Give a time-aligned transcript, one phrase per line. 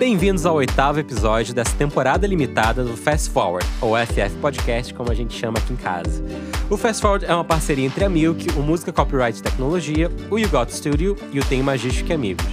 [0.00, 5.14] Bem-vindos ao oitavo episódio dessa temporada limitada do Fast Forward, ou FF Podcast, como a
[5.14, 6.24] gente chama aqui em casa.
[6.70, 10.48] O Fast Forward é uma parceria entre a Milk, o Música Copyright Tecnologia, o You
[10.48, 12.46] Got Studio e o Tem Magística Amigos.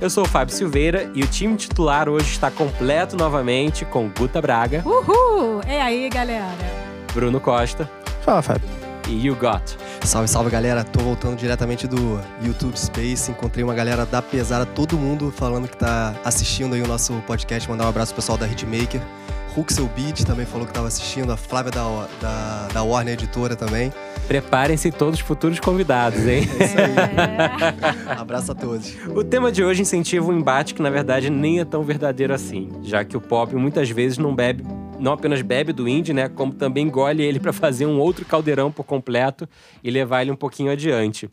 [0.00, 4.40] Eu sou o Fábio Silveira e o time titular hoje está completo novamente com Guta
[4.40, 4.82] Braga.
[4.86, 5.60] Uhul!
[5.68, 6.56] E aí, galera?
[7.12, 7.86] Bruno Costa.
[8.24, 8.87] Fala, Fábio.
[9.08, 9.62] E You Got.
[10.04, 14.96] Salve, salve galera, tô voltando diretamente do YouTube Space, encontrei uma galera da pesada, todo
[14.96, 18.46] mundo falando que tá assistindo aí o nosso podcast, mandar um abraço pro pessoal da
[18.46, 19.00] Hitmaker,
[19.54, 23.92] Ruxel Beat também falou que tava assistindo, a Flávia da, da, da Warner Editora também.
[24.28, 26.46] Preparem-se todos os futuros convidados, hein?
[26.60, 28.12] É isso aí.
[28.20, 28.94] abraço a todos.
[29.08, 32.68] O tema de hoje incentiva um embate que na verdade nem é tão verdadeiro assim,
[32.82, 34.62] já que o pop muitas vezes não bebe
[34.98, 38.70] não apenas bebe do indie, né, como também engole ele para fazer um outro caldeirão
[38.70, 39.48] por completo
[39.82, 41.30] e levar ele um pouquinho adiante.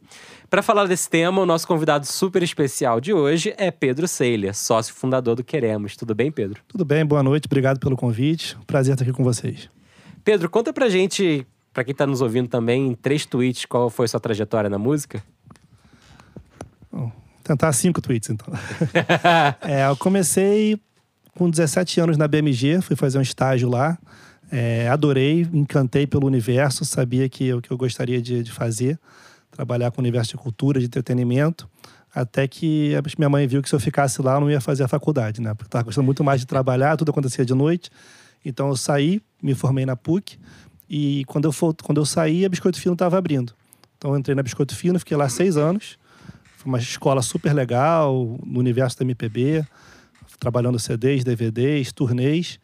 [0.50, 4.94] Para falar desse tema, o nosso convidado super especial de hoje é Pedro Seiler, sócio
[4.94, 5.96] fundador do Queremos.
[5.96, 6.62] Tudo bem, Pedro?
[6.68, 8.56] Tudo bem, boa noite, obrigado pelo convite.
[8.68, 9.70] Prazer estar aqui com vocês.
[10.24, 14.06] Pedro, conta pra gente, para quem tá nos ouvindo também, em três tweets, qual foi
[14.06, 15.22] a sua trajetória na música?
[16.90, 17.12] Bom,
[17.44, 18.48] tentar cinco tweets, então.
[19.62, 20.80] é, eu comecei
[21.38, 23.98] com 17 anos na BMG, fui fazer um estágio lá.
[24.50, 28.98] É, adorei, encantei pelo universo, sabia que o que eu gostaria de, de, fazer,
[29.52, 31.70] trabalhar com o universo de cultura, de entretenimento,
[32.14, 34.88] até que minha mãe viu que se eu ficasse lá eu não ia fazer a
[34.88, 35.54] faculdade, né?
[35.54, 37.92] Porque estava gostando muito mais de trabalhar, tudo acontecia de noite.
[38.46, 40.38] Então eu saí, me formei na PUC,
[40.90, 43.54] e quando eu, for, quando eu saí, a Biscoito Fino estava abrindo.
[43.98, 45.98] Então eu entrei na Biscoito Fino, fiquei lá seis anos.
[46.58, 49.66] Foi uma escola super legal, no universo da MPB
[50.38, 52.60] trabalhando CDs, DVDs, turnês.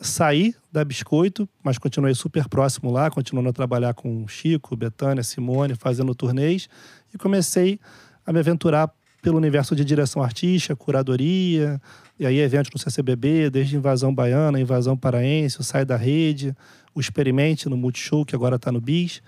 [0.00, 5.76] Saí da Biscoito, mas continuei super próximo lá, continuando a trabalhar com Chico, Betânia, Simone,
[5.76, 6.68] fazendo turnês.
[7.14, 7.78] E comecei
[8.26, 8.90] a me aventurar
[9.22, 11.80] pelo universo de direção artística, curadoria,
[12.18, 16.56] e aí eventos no CCBB, desde Invasão Baiana, Invasão Paraense, Sai da Rede,
[16.94, 19.22] o Experimente no Multishow, que agora está no BIS,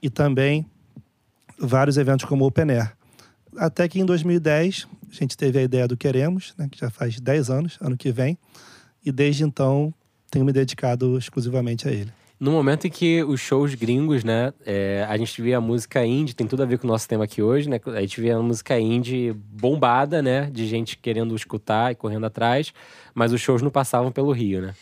[0.00, 0.66] e também
[1.58, 2.92] vários eventos como o Open Air.
[3.56, 7.20] Até que em 2010 a gente teve a ideia do Queremos, né, que já faz
[7.20, 8.38] 10 anos, ano que vem,
[9.04, 9.92] e desde então
[10.30, 12.12] tenho me dedicado exclusivamente a ele.
[12.40, 16.34] No momento em que os shows gringos, né, é, a gente via a música indie,
[16.34, 17.78] tem tudo a ver com o nosso tema aqui hoje, né?
[17.86, 22.74] A gente via a música indie bombada, né, de gente querendo escutar e correndo atrás,
[23.14, 24.74] mas os shows não passavam pelo Rio, né?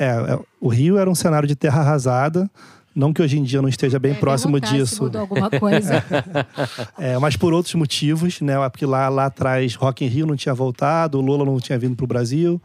[0.00, 2.50] É, é o Rio era um cenário de terra arrasada,
[2.94, 5.04] não que hoje em dia não esteja bem é, próximo disso.
[5.04, 6.04] Mudou alguma coisa.
[6.98, 8.54] é, mas por outros motivos, né?
[8.68, 11.94] Porque lá, lá atrás Rock in Rio não tinha voltado, o Lola não tinha vindo
[11.94, 12.60] para o Brasil.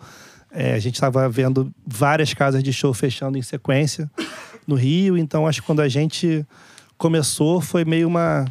[0.52, 4.10] É, a gente estava vendo várias casas de show fechando em sequência
[4.66, 5.18] no Rio.
[5.18, 6.46] Então acho que quando a gente
[6.98, 8.46] começou foi meio uma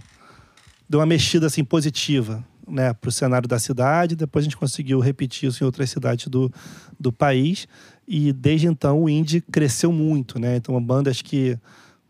[0.89, 4.15] deu uma mexida assim positiva, né, para o cenário da cidade.
[4.15, 6.53] Depois a gente conseguiu repetir isso em outras cidades do,
[7.01, 7.67] do país.
[8.07, 10.57] E desde então o indie cresceu muito, né?
[10.57, 11.59] Então, bandas que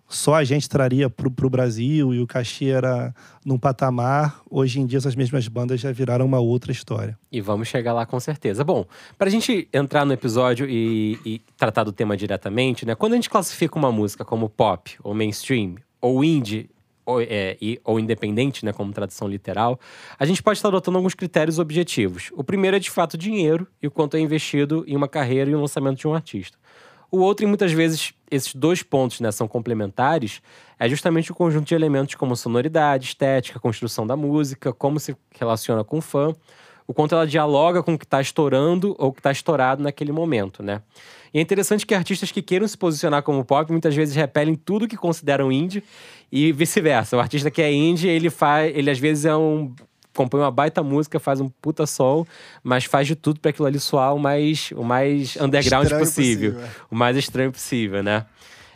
[0.08, 4.40] só a gente traria para o Brasil e o cachê era num patamar.
[4.48, 7.18] Hoje em dia, essas mesmas bandas já viraram uma outra história.
[7.32, 8.62] E vamos chegar lá com certeza.
[8.62, 8.86] Bom,
[9.18, 12.94] para a gente entrar no episódio e, e, tratar do tema diretamente, né?
[12.94, 16.70] Quando a gente classifica uma música como pop, ou mainstream, ou indie,
[17.06, 19.78] ou, é, e, ou independente, né, como tradução literal,
[20.18, 22.30] a gente pode estar adotando alguns critérios objetivos.
[22.34, 25.54] O primeiro é de fato dinheiro e o quanto é investido em uma carreira e
[25.54, 26.58] um lançamento de um artista.
[27.10, 30.42] O outro, e muitas vezes esses dois pontos né, são complementares,
[30.78, 35.84] é justamente o conjunto de elementos como sonoridade, estética, construção da música, como se relaciona
[35.84, 36.34] com o fã,
[36.86, 40.12] o quanto ela dialoga com o que está estourando ou o que está estourado naquele
[40.12, 40.82] momento, né?
[41.34, 44.86] E é interessante que artistas que queiram se posicionar como pop muitas vezes repelem tudo
[44.86, 45.82] que consideram indie
[46.30, 47.16] e vice-versa.
[47.16, 49.74] O artista que é indie, ele faz, ele às vezes é um
[50.14, 52.24] compõe uma baita música, faz um puta sol,
[52.62, 56.60] mas faz de tudo para aquilo ali soar o mais, o mais underground possível, possível,
[56.60, 56.70] é.
[56.88, 58.24] o mais estranho possível, né?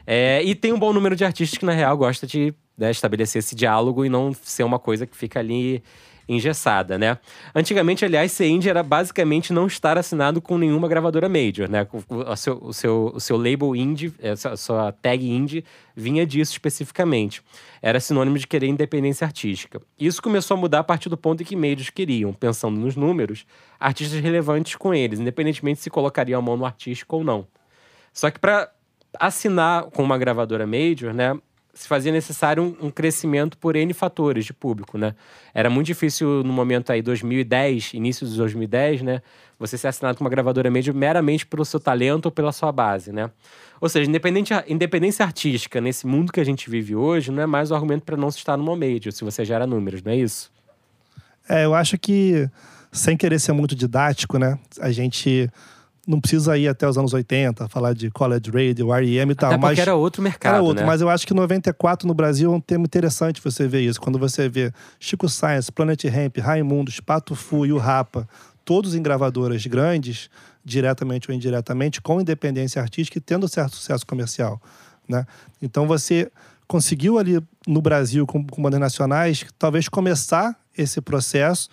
[0.05, 3.39] É, e tem um bom número de artistas que, na real, gosta de né, estabelecer
[3.39, 5.81] esse diálogo e não ser uma coisa que fica ali
[6.29, 7.19] engessada, né?
[7.55, 11.87] Antigamente, aliás, ser indie era basicamente não estar assinado com nenhuma gravadora major, né?
[12.09, 15.65] O, seu, o, seu, o seu label indie, a sua tag indie,
[15.97, 17.43] vinha disso especificamente.
[17.81, 19.81] Era sinônimo de querer independência artística.
[19.99, 23.47] Isso começou a mudar a partir do ponto em que majors queriam, pensando nos números,
[23.81, 27.47] artistas relevantes com eles, independentemente se colocariam a mão no artístico ou não.
[28.13, 28.71] Só que para
[29.19, 31.39] assinar com uma gravadora major, né,
[31.79, 35.15] se fazia necessário um, um, crescimento por N fatores de público, né?
[35.55, 39.23] Era muito difícil no momento aí, 2010, início de 2010, né?
[39.61, 43.13] Você ser assinado com uma gravadora major meramente pelo seu talento ou pela sua base,
[43.13, 43.31] né?
[43.81, 47.71] Ou seja, independente, independência artística nesse mundo que a gente vive hoje não é mais
[47.71, 50.51] o argumento para não se estar numa major, se você gera números, não é isso?
[51.49, 52.51] É, eu acho que,
[52.91, 54.59] sem querer ser muito didático, né?
[54.81, 55.49] A gente
[56.09, 59.31] não precisa ir até os anos 80, falar de college radio, R.E.M.
[59.31, 59.51] e tal.
[59.51, 60.87] Até mas era outro mercado, Era outro, né?
[60.87, 64.01] mas eu acho que 94 no Brasil é um termo interessante você ver isso.
[64.01, 68.27] Quando você vê Chico Science, Planet Ramp, Raimundos, Pato Fu e o Rapa,
[68.65, 70.31] todos em gravadoras grandes,
[70.65, 74.59] diretamente ou indiretamente, com independência artística e tendo certo sucesso comercial,
[75.07, 75.27] né?
[75.61, 76.31] Então você
[76.67, 81.69] conseguiu ali no Brasil, com, com bandas nacionais, talvez começar esse processo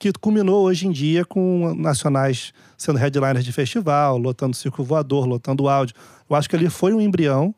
[0.00, 5.68] que culminou hoje em dia com nacionais sendo headliners de festival, lotando circo voador, lotando
[5.68, 5.94] áudio.
[6.28, 7.54] Eu acho que ali foi um embrião,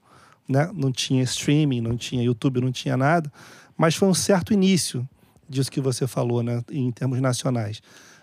[0.49, 0.69] né?
[0.75, 3.33] Não tinha streaming, não tinha YouTube, não tinha nada,
[3.77, 5.09] mas foi um certo início
[5.49, 6.65] disso que você falou, né?
[6.69, 7.81] Em termos nacionais.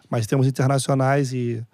[0.10, 1.66] Mas temos internacionais e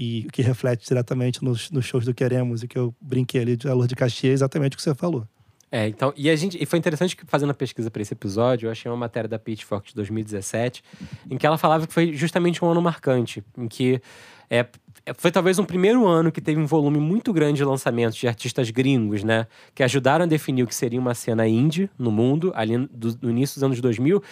[0.00, 3.68] e que reflete diretamente nos, nos shows do Queremos e que eu brinquei ali de
[3.68, 5.26] Alô de Caxias, exatamente o que você falou.
[5.70, 8.66] É, então, e a gente, e foi interessante que fazendo a pesquisa para esse episódio,
[8.66, 10.82] eu achei uma matéria da Pitchfork de 2017,
[11.30, 14.00] em que ela falava que foi justamente um ano marcante, em que
[14.48, 14.66] é,
[15.16, 18.70] foi talvez um primeiro ano que teve um volume muito grande de lançamentos de artistas
[18.70, 19.46] gringos, né?
[19.74, 23.30] Que ajudaram a definir o que seria uma cena indie no mundo, ali do, no
[23.30, 24.22] início dos anos 2000.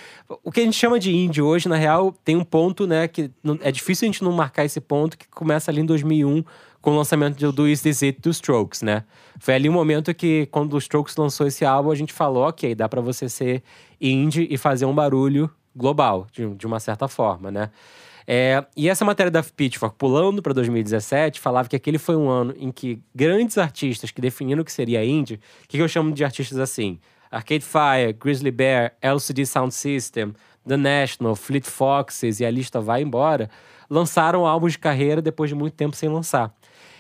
[0.42, 3.08] O que a gente chama de indie hoje, na real, tem um ponto, né?
[3.08, 6.44] Que não, é difícil a gente não marcar esse ponto, que começa ali em 2001,
[6.80, 9.04] com o lançamento do Is This It dos Strokes, né?
[9.38, 12.74] Foi ali um momento que, quando o Strokes lançou esse álbum, a gente falou, ok,
[12.74, 13.62] dá para você ser
[14.00, 17.70] indie e fazer um barulho global, de, de uma certa forma, né?
[18.26, 22.54] É, e essa matéria da Pitchfork, pulando para 2017, falava que aquele foi um ano
[22.58, 26.12] em que grandes artistas que definiram o que seria indie, o que, que eu chamo
[26.12, 26.98] de artistas assim?
[27.30, 30.32] Arcade Fire, Grizzly Bear, LCD Sound System,
[30.66, 33.48] The National, Fleet Foxes e a lista vai embora,
[33.88, 36.52] lançaram álbuns de carreira depois de muito tempo sem lançar.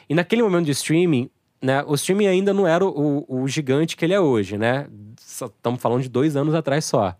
[0.08, 1.28] E naquele momento de streaming,
[1.60, 4.86] né, o streaming ainda não era o, o gigante que ele é hoje, né?
[5.18, 7.16] Estamos falando de dois anos atrás só.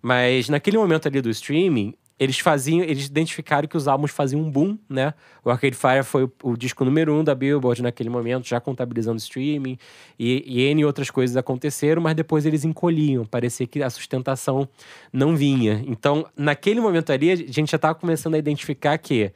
[0.00, 4.50] Mas naquele momento ali do streaming, eles faziam, eles identificaram que os álbuns faziam um
[4.50, 5.14] boom, né?
[5.44, 9.18] O Arcade Fire foi o, o disco número um da Billboard naquele momento, já contabilizando
[9.18, 9.78] streaming
[10.18, 14.68] e, e N outras coisas aconteceram, mas depois eles encolhiam, parecia que a sustentação
[15.12, 15.84] não vinha.
[15.86, 19.32] Então, naquele momento ali, a gente já estava começando a identificar que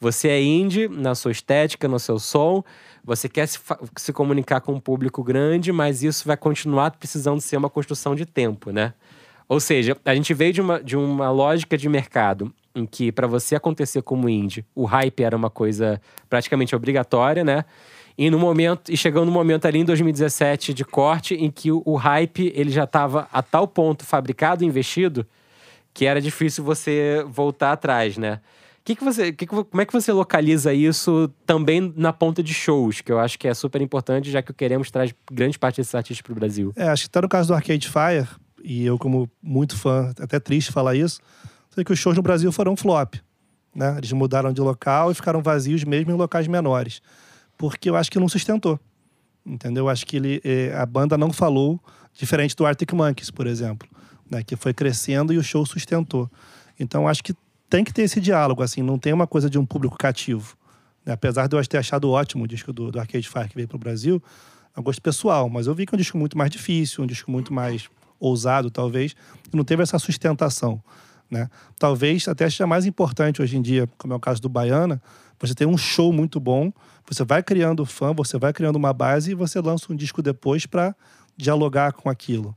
[0.00, 2.64] você é indie na sua estética, no seu som,
[3.04, 3.58] você quer se,
[3.96, 8.26] se comunicar com um público grande, mas isso vai continuar precisando ser uma construção de
[8.26, 8.92] tempo, né?
[9.48, 13.26] Ou seja, a gente veio de uma, de uma lógica de mercado em que, para
[13.26, 17.64] você acontecer como indie, o hype era uma coisa praticamente obrigatória, né?
[18.16, 21.82] E no momento e chegou no momento ali em 2017 de corte em que o,
[21.84, 25.26] o hype ele já estava a tal ponto fabricado, investido,
[25.92, 28.40] que era difícil você voltar atrás, né?
[28.84, 32.52] Que que você, que que, como é que você localiza isso também na ponta de
[32.52, 35.94] shows, que eu acho que é super importante, já que Queremos traz grande parte desses
[35.94, 36.72] artistas para o Brasil?
[36.76, 38.28] É, acho que tá no caso do Arcade Fire,
[38.64, 41.20] e eu, como muito fã, até triste falar isso,
[41.70, 43.16] sei que os shows no Brasil foram flop.
[43.74, 43.96] Né?
[43.98, 47.02] Eles mudaram de local e ficaram vazios mesmo em locais menores.
[47.58, 48.80] Porque eu acho que não sustentou.
[49.44, 49.84] Entendeu?
[49.84, 51.78] Eu acho que ele, eh, a banda não falou,
[52.14, 53.86] diferente do Arctic Monkeys, por exemplo,
[54.30, 54.42] né?
[54.42, 56.30] que foi crescendo e o show sustentou.
[56.80, 57.34] Então acho que
[57.68, 60.56] tem que ter esse diálogo, assim, não tem uma coisa de um público cativo.
[61.04, 61.12] Né?
[61.12, 63.76] Apesar de eu ter achado ótimo o disco do, do Arcade Fire que veio para
[63.76, 64.22] o Brasil,
[64.74, 67.06] é um gosto pessoal, mas eu vi que é um disco muito mais difícil, um
[67.06, 69.14] disco muito mais ousado, talvez,
[69.52, 70.82] não teve essa sustentação.
[71.30, 71.48] Né?
[71.78, 75.02] Talvez até seja mais importante hoje em dia, como é o caso do Baiana,
[75.38, 76.72] você tem um show muito bom,
[77.08, 80.64] você vai criando fã, você vai criando uma base e você lança um disco depois
[80.64, 80.94] para
[81.36, 82.56] dialogar com aquilo.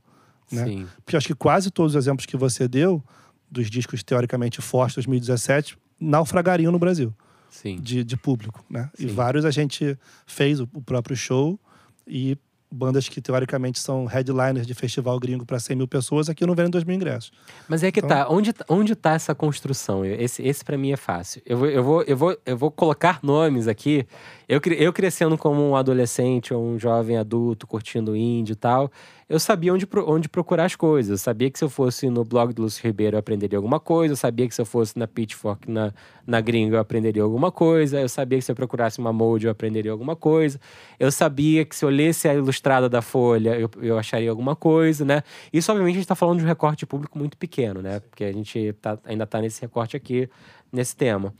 [0.50, 0.64] Né?
[0.64, 0.86] Sim.
[1.04, 3.02] Porque acho que quase todos os exemplos que você deu,
[3.50, 7.14] dos discos teoricamente fortes de 2017, naufragariam no Brasil.
[7.50, 7.80] Sim.
[7.80, 8.90] De, de público, né?
[8.98, 11.58] E vários a gente fez o, o próprio show
[12.06, 12.36] e
[12.70, 16.70] bandas que teoricamente são headliners de festival gringo para 100 mil pessoas, aqui não vendem
[16.70, 17.32] 2 mil ingressos.
[17.68, 20.04] Mas é que Então- tá, onde, onde tá essa construção?
[20.04, 21.40] Esse, esse para mim é fácil.
[21.46, 24.06] Eu vou, eu, vou, eu, vou, eu vou colocar nomes aqui.
[24.48, 28.90] Eu, eu crescendo como um adolescente ou um jovem adulto, curtindo indie e tal,
[29.28, 31.10] eu sabia onde, onde procurar as coisas.
[31.10, 34.14] Eu sabia que se eu fosse no blog do Lúcio Ribeiro eu aprenderia alguma coisa.
[34.14, 35.92] Eu sabia que se eu fosse na Pitchfork, na,
[36.26, 38.00] na gringa, eu aprenderia alguma coisa.
[38.00, 40.58] Eu sabia que se eu procurasse uma Mode eu aprenderia alguma coisa.
[40.98, 45.04] Eu sabia que se eu lesse a ilustrada da Folha eu, eu acharia alguma coisa,
[45.04, 45.22] né?
[45.52, 48.00] Isso, obviamente, a gente está falando de um recorte público muito pequeno, né?
[48.00, 50.26] Porque a gente tá- ainda está nesse recorte aqui,
[50.72, 51.34] nesse tema.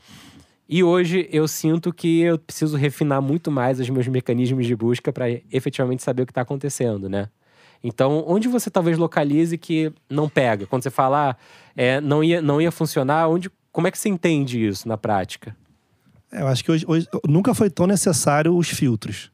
[0.71, 5.11] E hoje eu sinto que eu preciso refinar muito mais os meus mecanismos de busca
[5.11, 7.27] para efetivamente saber o que está acontecendo, né?
[7.83, 10.67] Então, onde você talvez localize que não pega?
[10.67, 11.35] Quando você fala, ah,
[11.75, 15.55] é, não, ia, não ia funcionar, onde, como é que você entende isso na prática?
[16.31, 19.31] É, Eu acho que hoje, hoje nunca foi tão necessário os filtros,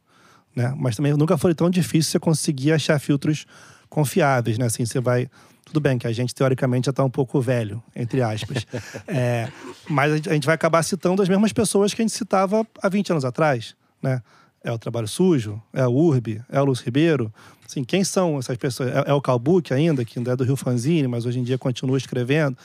[0.56, 0.74] né?
[0.77, 3.46] Mas também nunca foi tão difícil você conseguir achar filtros
[3.89, 4.68] confiáveis, né?
[4.68, 5.27] Assim, você vai...
[5.65, 8.65] Tudo bem que a gente, teoricamente, já está um pouco velho, entre aspas.
[9.07, 9.50] É,
[9.89, 13.12] mas a gente- vai acabar citando as mesmas pessoas que a gente citava há 20
[13.12, 14.22] anos atrás, né?
[14.63, 17.31] É o Trabalho Sujo, é o Urbi, é o Lúcio Ribeiro.
[17.67, 18.89] Assim, quem são essas pessoas?
[18.89, 21.57] É, é o Calbuque ainda, que ainda é do Rio Fanzine, mas hoje em dia
[21.57, 22.57] continua escrevendo.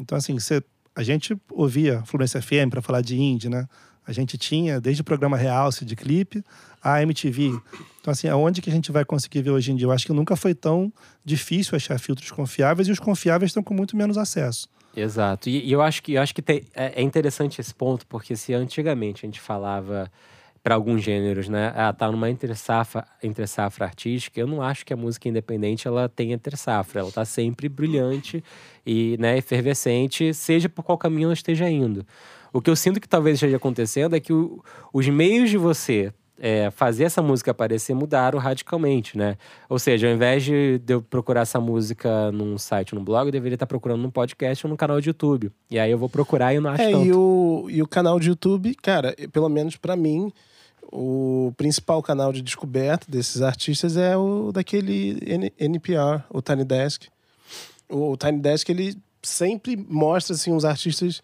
[0.00, 0.62] Então, assim, você,
[0.96, 3.66] a gente ouvia Fluminense FM para falar de indie, né?
[4.06, 6.42] A gente tinha, desde o programa Realce de clipe,
[6.84, 7.58] a MTV.
[8.00, 9.86] Então, assim, aonde que a gente vai conseguir ver hoje em dia?
[9.86, 10.92] Eu acho que nunca foi tão
[11.24, 14.68] difícil achar filtros confiáveis e os confiáveis estão com muito menos acesso.
[14.94, 15.48] Exato.
[15.48, 18.36] E, e eu acho que, eu acho que tem- é, é interessante esse ponto, porque
[18.36, 20.10] se antigamente a gente falava
[20.62, 21.72] para alguns gêneros, né?
[21.76, 24.40] Ah, tá numa entre safra, entre safra artística.
[24.40, 27.00] Eu não acho que a música independente ela tenha entre safra.
[27.00, 28.42] Ela tá sempre brilhante
[28.86, 32.06] e, né, efervescente, seja por qual caminho ela esteja indo.
[32.52, 34.62] O que eu sinto que talvez esteja acontecendo é que o-
[34.92, 39.36] os meios de você é, fazer essa música aparecer mudaram radicalmente, né?
[39.68, 43.54] Ou seja, ao invés de eu procurar essa música num site, num blog, eu deveria
[43.54, 45.50] estar procurando num podcast ou num canal de YouTube.
[45.70, 47.06] E aí eu vou procurar e eu não acho É, tanto.
[47.06, 50.32] e o, e o canal de YouTube, cara, pelo menos pra mim,
[50.92, 57.06] o principal canal de descoberta desses artistas é o daquele N- NPR, o Tiny Desk.
[57.88, 61.22] O, o Tiny Desk, ele sempre mostra, assim, uns artistas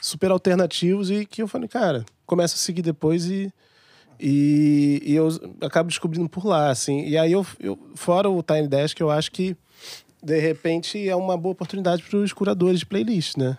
[0.00, 3.52] super alternativos e que eu falei, cara, começo a seguir depois e...
[4.20, 5.28] E, e eu
[5.62, 7.06] acabo descobrindo por lá, assim.
[7.06, 9.56] E aí, eu, eu, fora o Tiny Desk, eu acho que,
[10.22, 13.56] de repente, é uma boa oportunidade para os curadores de playlist, né?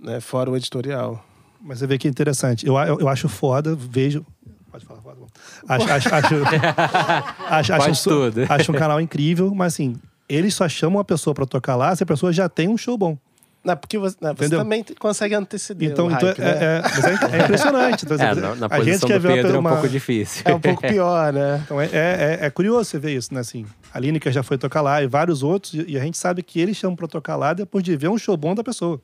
[0.00, 0.20] né?
[0.20, 1.24] Fora o editorial.
[1.60, 2.66] Mas você vê que é interessante.
[2.66, 4.24] Eu, eu, eu acho foda, vejo.
[4.70, 5.76] Pode falar, pode falar.
[5.76, 6.34] Acho, acho, acho,
[7.48, 9.96] acho, acho, Pode um, acho um canal incrível, mas assim,
[10.28, 12.98] eles só chamam a pessoa pra tocar lá se a pessoa já tem um show
[12.98, 13.16] bom.
[13.64, 16.64] Não, porque você, não, você também consegue anteceder Então, então hype, é, né?
[16.64, 18.04] é- mas é- é impressionante.
[18.04, 19.70] Então, É, na, na a gente posição quer do ver uma- Pedro é um uma-
[19.70, 20.42] pouco difícil.
[20.44, 21.62] É um pouco pior, né?
[21.64, 23.40] Então é, é, é- é curioso você ver isso, né?
[23.40, 26.60] Assim, a Lineker já foi tocar lá e vários outros, e a gente sabe que
[26.60, 29.00] eles chamam pra tocar lá depois de ver um show bom da pessoa.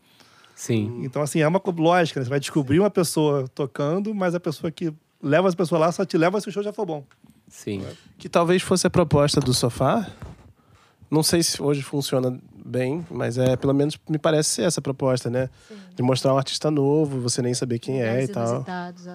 [0.54, 1.00] Sim.
[1.04, 2.24] Então, assim, é uma lógica, né?
[2.24, 6.04] Você vai descobrir uma pessoa tocando, mas a pessoa que leva as pessoas lá só
[6.04, 7.02] te leva se o show já for bom.
[7.48, 7.82] Sim.
[8.18, 10.06] Que talvez fosse a proposta do sofá.
[11.10, 14.82] Não sei se hoje funciona bem, mas é pelo menos me parece ser essa a
[14.82, 15.48] proposta, né?
[15.94, 18.64] De mostrar um artista novo, você nem saber quem é e tal.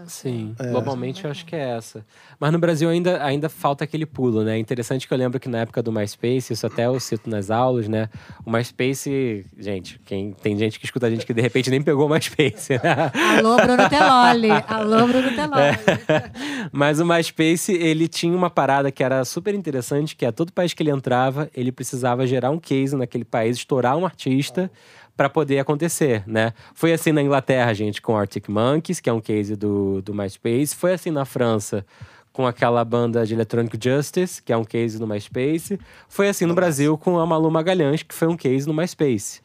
[0.08, 0.68] Sim, É.
[0.70, 2.06] globalmente eu acho que é essa.
[2.40, 4.58] Mas no Brasil ainda, ainda falta aquele pulo, né?
[4.58, 7.88] Interessante que eu lembro que na época do MySpace, isso até eu cito nas aulas,
[7.88, 8.10] né?
[8.46, 12.08] O MySpace, gente, quem, tem gente que escuta a gente que de repente nem pegou
[12.08, 13.12] o MySpace, né?
[13.40, 14.52] Alô, Bruno Teloli.
[14.68, 15.78] Alô, Bruno Teloli.
[16.72, 20.74] Mas o MySpace, ele tinha uma parada que era super interessante, que é todo país
[20.74, 24.72] que ele entrava, ele precisava gerar um case naquele país, estourar um artista
[25.18, 26.54] para poder acontecer, né?
[26.74, 30.76] Foi assim na Inglaterra, gente, com Arctic Monkeys, que é um case do, do MySpace.
[30.76, 31.86] Foi assim na França,
[32.32, 35.80] com aquela banda de Electronic Justice, que é um case no MySpace.
[36.08, 39.42] Foi assim no Brasil com a Malu Magalhães, que foi um case no MySpace.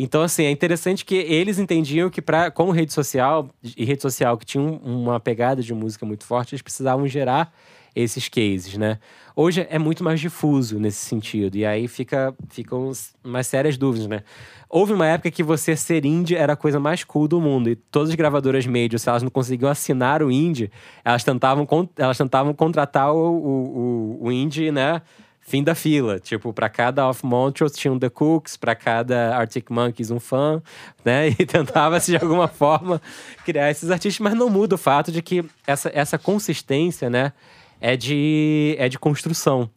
[0.00, 4.38] Então, assim, é interessante que eles entendiam que, pra, como rede social, e rede social
[4.38, 7.52] que tinha um- uma pegada de música muito forte, eles precisavam gerar
[7.96, 9.00] esses cases, né?
[9.34, 12.92] Hoje é muito mais difuso nesse sentido, e aí fica, ficam
[13.24, 14.22] umas sérias dúvidas, né?
[14.70, 17.74] Houve uma época que você ser indie era a coisa mais cool do mundo, e
[17.74, 20.70] todas as gravadoras major, se elas não conseguiam assinar o indie,
[21.04, 25.02] elas tentavam, elas tentavam contratar o, o, o indie, né?
[25.48, 26.20] Fim da fila.
[26.20, 30.62] Tipo, para cada Off Montrose tinha um The Cooks, para cada Arctic Monkeys um fã,
[31.04, 31.28] né?
[31.38, 33.00] E tentava-se de alguma forma
[33.44, 37.32] criar esses artistas, mas não muda o fato de que essa, essa consistência, né,
[37.80, 39.70] é de, é de construção.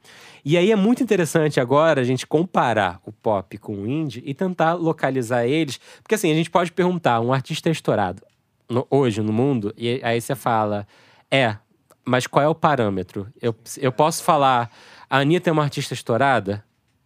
[0.43, 4.33] E aí é muito interessante agora a gente comparar o pop com o indie e
[4.33, 8.23] tentar localizar eles, porque assim, a gente pode perguntar, um artista é estourado
[8.67, 10.87] no- hoje no mundo, e aí você fala,
[11.29, 11.55] é,
[12.03, 13.27] mas qual é o parâmetro?
[13.39, 14.71] Eu, eu posso falar,
[15.11, 16.63] a Anitta é uma artista estourada?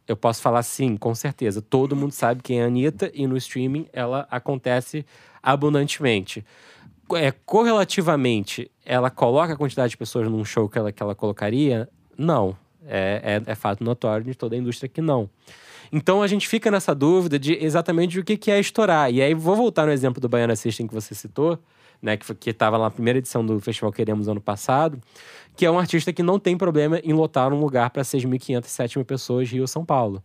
[0.07, 1.59] Eu posso falar sim, com certeza.
[1.59, 5.03] Todo mundo sabe quem é a Anitta e no streaming ela acontece
[5.41, 6.45] abundantemente.
[7.15, 11.89] É, correlativamente, ela coloca a quantidade de pessoas num show que ela, que ela colocaria?
[12.15, 12.55] Não.
[12.87, 15.27] É, é, é fato notório de toda a indústria que não.
[15.91, 19.11] Então a gente fica nessa dúvida de exatamente o que, que é estourar.
[19.11, 21.57] E aí vou voltar no exemplo do Baiana System que você citou,
[21.99, 22.17] né?
[22.17, 25.01] Que, estava lá na primeira edição do Festival Queremos ano passado,
[25.55, 29.03] que é um artista que não tem problema em lotar um lugar para 6.500, 7.000
[29.05, 30.21] pessoas Rio São Paulo.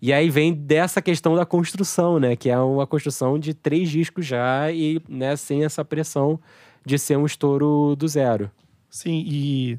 [0.00, 2.36] E aí vem dessa questão da construção, né?
[2.36, 6.38] Que é uma construção de três discos já e né, sem essa pressão
[6.84, 8.50] de ser um estouro do zero.
[8.88, 9.78] Sim, e,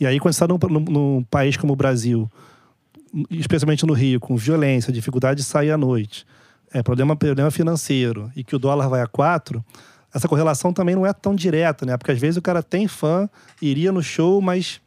[0.00, 2.30] e aí quando você está num, num- num país como o Brasil,
[3.30, 6.26] especialmente no Rio, com violência, dificuldade de sair à noite,
[6.72, 9.64] é, problema, problema financeiro, e que o dólar vai a quatro,
[10.18, 11.96] essa correlação também não é tão direta, né?
[11.96, 13.28] Porque às vezes o cara tem fã,
[13.62, 14.80] iria no show, mas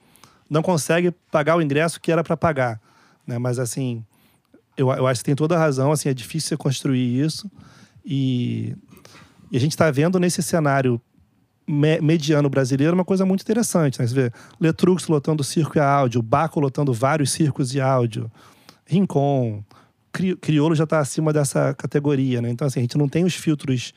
[0.49, 2.79] não consegue pagar o ingresso que era para pagar,
[3.25, 3.37] né?
[3.37, 4.03] Mas assim,
[4.77, 7.49] eu, eu acho que tem toda a razão, assim, é difícil você construir isso,
[8.05, 8.75] e,
[9.51, 10.99] e a gente está vendo nesse cenário
[11.67, 13.99] me- mediano brasileiro uma coisa muito interessante.
[13.99, 14.07] Né?
[14.07, 18.29] Você vê Letrux lotando circo e áudio, Baco lotando vários circos e áudio,
[18.85, 19.63] Rincon,
[20.11, 22.41] Cri- Criolo já está acima dessa categoria.
[22.41, 22.49] Né?
[22.49, 23.93] Então, assim, a gente não tem os filtros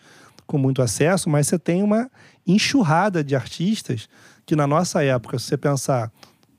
[0.47, 2.11] com muito acesso, mas você tem uma
[2.47, 4.09] enxurrada de artistas
[4.47, 6.13] que, na nossa época, se você pensar,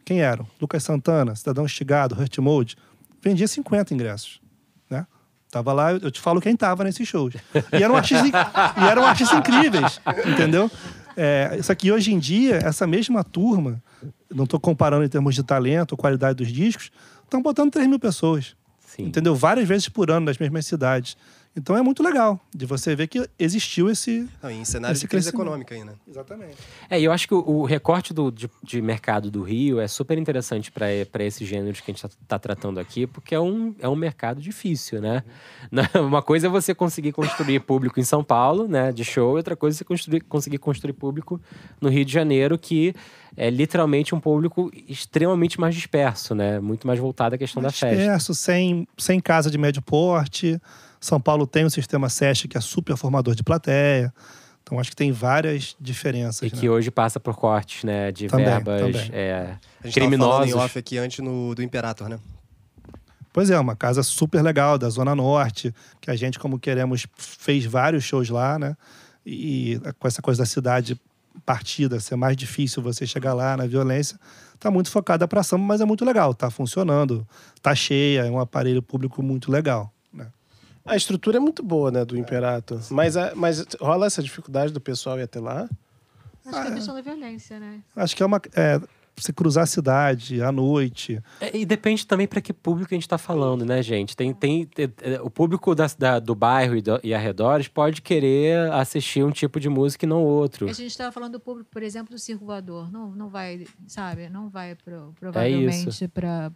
[0.04, 0.48] quem eram?
[0.62, 2.78] Lucas Santana, Cidadão Estigado, Hurt Mode,
[3.22, 4.42] vendia 50 ingressos.
[4.90, 5.06] Né?
[5.52, 7.36] Tava lá, eu te falo quem tava nesses shows.
[7.72, 10.70] E eram artistas, e eram artistas incríveis, entendeu?
[11.18, 13.82] É, isso aqui, hoje em dia, essa mesma turma,
[14.30, 16.92] não estou comparando em termos de talento, qualidade dos discos,
[17.24, 18.56] estão botando 3 mil pessoas.
[18.86, 19.04] Sim.
[19.04, 19.36] Entendeu?
[19.36, 21.18] Várias vezes por ano nas mesmas cidades.
[21.58, 24.28] Então é muito legal de você ver que existiu esse.
[24.44, 25.96] Não, em cenário Esse de crise econômica ainda.
[26.08, 26.56] Exatamente.
[26.90, 29.88] É, e eu acho que o, o recorte do, de, de mercado do Rio é
[29.88, 33.88] super interessante para esse gênero que a gente está tratando aqui, porque é um, é
[33.88, 35.24] um mercado difícil, né?
[35.72, 39.38] Na- Uma coisa é você conseguir construir público em São Paulo, né, de show, e
[39.38, 41.42] outra coisa é você construir, conseguir construir público
[41.80, 42.94] no Rio de Janeiro, que
[43.38, 46.60] é literalmente um público extremamente mais disperso, né?
[46.60, 47.96] Muito mais voltado à questão da festa.
[47.96, 50.60] Disperso, sem, sem casa de médio porte.
[51.06, 54.14] São Paulo tem um sistema SESC que é super formador de plateia.
[54.64, 56.42] Então acho que tem várias diferenças.
[56.42, 56.60] E né?
[56.60, 59.10] que hoje passa por cortes, né, de Também, verbas também.
[59.14, 60.50] é, A gente tava falando criminosos.
[60.50, 62.20] em off aqui antes no, do Imperator, né?
[63.32, 67.66] Pois é, uma casa super legal da Zona Norte, que a gente, como queremos, fez
[67.66, 68.76] vários shows lá, né?
[69.24, 71.00] E com essa coisa da cidade
[71.46, 74.18] partida, ser mais difícil você chegar lá na violência,
[74.58, 77.28] tá muito focada para samba, mas é muito legal, tá funcionando,
[77.62, 79.94] tá cheia, é um aparelho público muito legal.
[80.86, 82.80] A estrutura é muito boa, né, do Imperator.
[82.92, 85.68] Mas, a- mas rola essa dificuldade do pessoal ir até lá?
[86.46, 87.82] Acho que é a questão da violência, né?
[87.96, 88.40] Acho que é uma.
[88.56, 88.80] É,
[89.18, 91.24] você cruzar a cidade à noite.
[91.42, 94.16] É, e depende também para que público a gente está falando, né, gente?
[94.16, 98.02] Tem, tem, tem- é, o público da, da- do bairro e, do, e arredores pode
[98.02, 100.68] querer assistir um tipo de música e não outro.
[100.70, 102.92] A gente estava falando do público, por exemplo, do circo voador.
[102.92, 104.30] Não, não vai, sabe?
[104.30, 106.52] Não vai pro, provavelmente para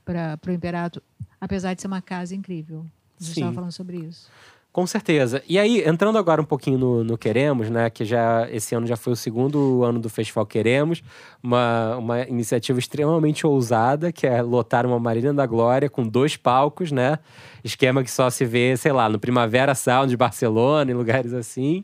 [0.47, 1.01] o Imperato,
[1.41, 2.85] apesar de ser uma casa incrível.
[3.19, 3.41] A gente Sim.
[3.41, 4.29] estava falando sobre isso.
[4.71, 5.41] Com certeza.
[5.49, 7.89] E aí, entrando agora um pouquinho no, no Queremos, né?
[7.89, 11.01] Que já esse ano já foi o segundo ano do Festival Queremos,
[11.41, 16.91] uma, uma iniciativa extremamente ousada, que é lotar uma Marina da Glória com dois palcos,
[16.91, 17.17] né?
[17.63, 21.83] Esquema que só se vê, sei lá, no Primavera Sound de Barcelona, em lugares assim.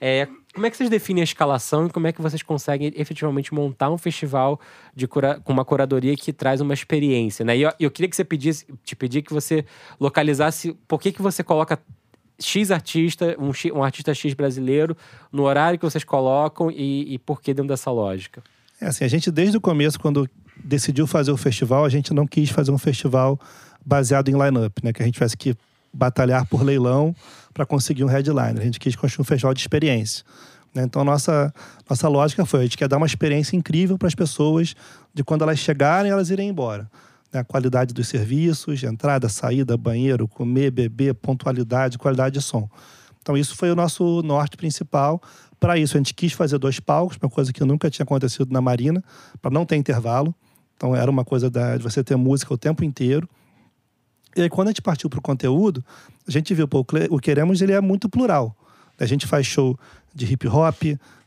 [0.00, 3.52] É, como é que vocês definem a escalação e como é que vocês conseguem efetivamente
[3.52, 4.60] montar um festival
[4.94, 7.56] de cura- com uma curadoria que traz uma experiência, né?
[7.56, 9.64] E eu, eu queria que você pedisse, te pedir que você
[9.98, 11.78] localizasse por que, que você coloca
[12.38, 14.96] X artista, um, X- um artista X brasileiro,
[15.32, 18.42] no horário que vocês colocam e, e por que dentro dessa lógica.
[18.80, 22.26] É assim, a gente desde o começo, quando decidiu fazer o festival, a gente não
[22.26, 23.38] quis fazer um festival
[23.84, 24.92] baseado em line-up, né?
[24.92, 25.54] Que a gente tivesse que
[25.94, 27.14] batalhar por leilão
[27.52, 28.58] para conseguir um headliner.
[28.60, 30.24] A gente quis construir um festival de experiência.
[30.74, 30.82] né?
[30.82, 31.54] Então, nossa,
[31.88, 34.74] nossa lógica foi: a gente quer dar uma experiência incrível para as pessoas,
[35.14, 36.90] de quando elas chegarem, elas irem embora.
[37.32, 37.40] né?
[37.40, 42.68] A qualidade dos serviços, entrada, saída, banheiro, comer, beber, pontualidade, qualidade de som.
[43.22, 45.22] Então, isso foi o nosso norte principal.
[45.58, 48.60] Para isso, a gente quis fazer dois palcos, uma coisa que nunca tinha acontecido na
[48.60, 49.02] Marina,
[49.40, 50.34] para não ter intervalo.
[50.76, 53.26] Então, era uma coisa da- de você ter música o tempo inteiro.
[54.36, 55.84] E aí, quando a gente partiu para o conteúdo,
[56.26, 58.56] a gente viu, pô, o Queremos ele é muito plural.
[58.98, 59.78] A gente faz show
[60.14, 60.82] de hip hop,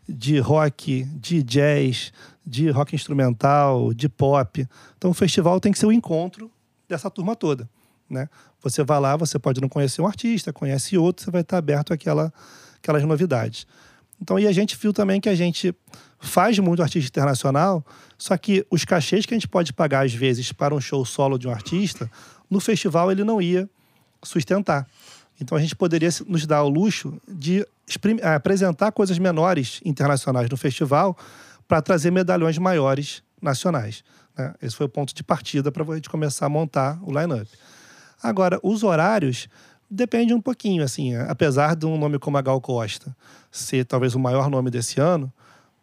[0.08, 2.14] de rock, de jazz,
[2.46, 4.68] de rock instrumental, de pop.
[4.98, 6.50] Então, o festival tem que ser o encontro
[6.88, 7.70] dessa turma toda,
[8.10, 8.30] né?
[8.62, 11.94] Você vai lá, você pode não conhecer um artista, conhece outro, você vai estar aberto
[11.94, 12.34] àquela,
[12.78, 13.68] àquelas novidades.
[14.20, 15.76] Então, e a gente viu também que a gente
[16.20, 17.86] faz muito artista internacional,
[18.18, 21.38] só que os cachês que a gente pode pagar, às vezes, para um show solo
[21.38, 22.10] de um artista,
[22.50, 23.70] no festival ele não ia
[24.24, 24.88] sustentar.
[25.40, 30.58] Então, a gente poderia nos dar o luxo de eh, apresentar coisas menores internacionais no
[30.58, 31.16] festival
[31.68, 34.04] para trazer medalhões maiores nacionais.
[34.36, 34.54] Né?
[34.62, 37.48] Esse foi o ponto de partida para a gente começar a montar o line-up.
[38.22, 39.48] Agora, os horários
[39.90, 43.16] depende um pouquinho, assim, apesar de um nome como a Gal Costa
[43.52, 45.32] ser talvez o maior nome desse ano,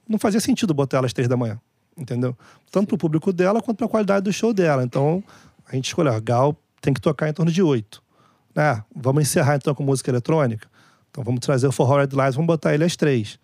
[0.09, 1.59] não fazia sentido botar ela às três da manhã,
[1.97, 2.37] entendeu?
[2.71, 4.83] Tanto para o público dela quanto para a qualidade do show dela.
[4.83, 5.23] Então,
[5.69, 8.03] a gente escolheu, Gal tem que tocar em torno de oito.
[8.55, 10.69] Ah, vamos encerrar então com música eletrônica?
[11.11, 13.39] Então vamos trazer o For Red Lights, vamos botar ele às três.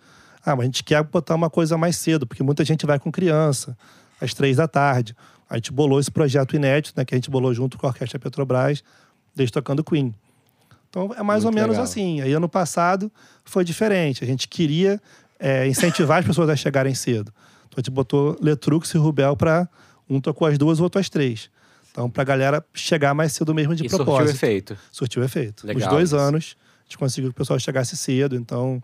[0.44, 3.10] Ah, mas a gente quer botar uma coisa mais cedo, porque muita gente vai com
[3.10, 3.76] criança,
[4.20, 5.16] às três da tarde.
[5.48, 8.18] A gente bolou esse projeto inédito, né, que a gente bolou junto com a Orquestra
[8.18, 8.84] Petrobras,
[9.34, 10.14] desde tocando Queen.
[10.88, 11.84] Então é mais Muito ou menos legal.
[11.84, 12.20] assim.
[12.20, 13.10] Aí ano passado
[13.44, 14.22] foi diferente.
[14.22, 15.00] A gente queria
[15.38, 17.32] é, incentivar as pessoas a chegarem cedo.
[17.68, 19.68] Então a gente botou Letrux e Rubel para
[20.08, 21.48] um tocou as duas, o outro às três.
[21.90, 24.28] Então, pra galera chegar mais cedo mesmo de e propósito.
[24.28, 24.78] Surtiu efeito.
[24.90, 25.66] Surtiu efeito.
[25.66, 26.16] Legal, Os dois isso.
[26.16, 28.36] anos, a gente conseguiu que o pessoal chegasse cedo.
[28.36, 28.82] Então,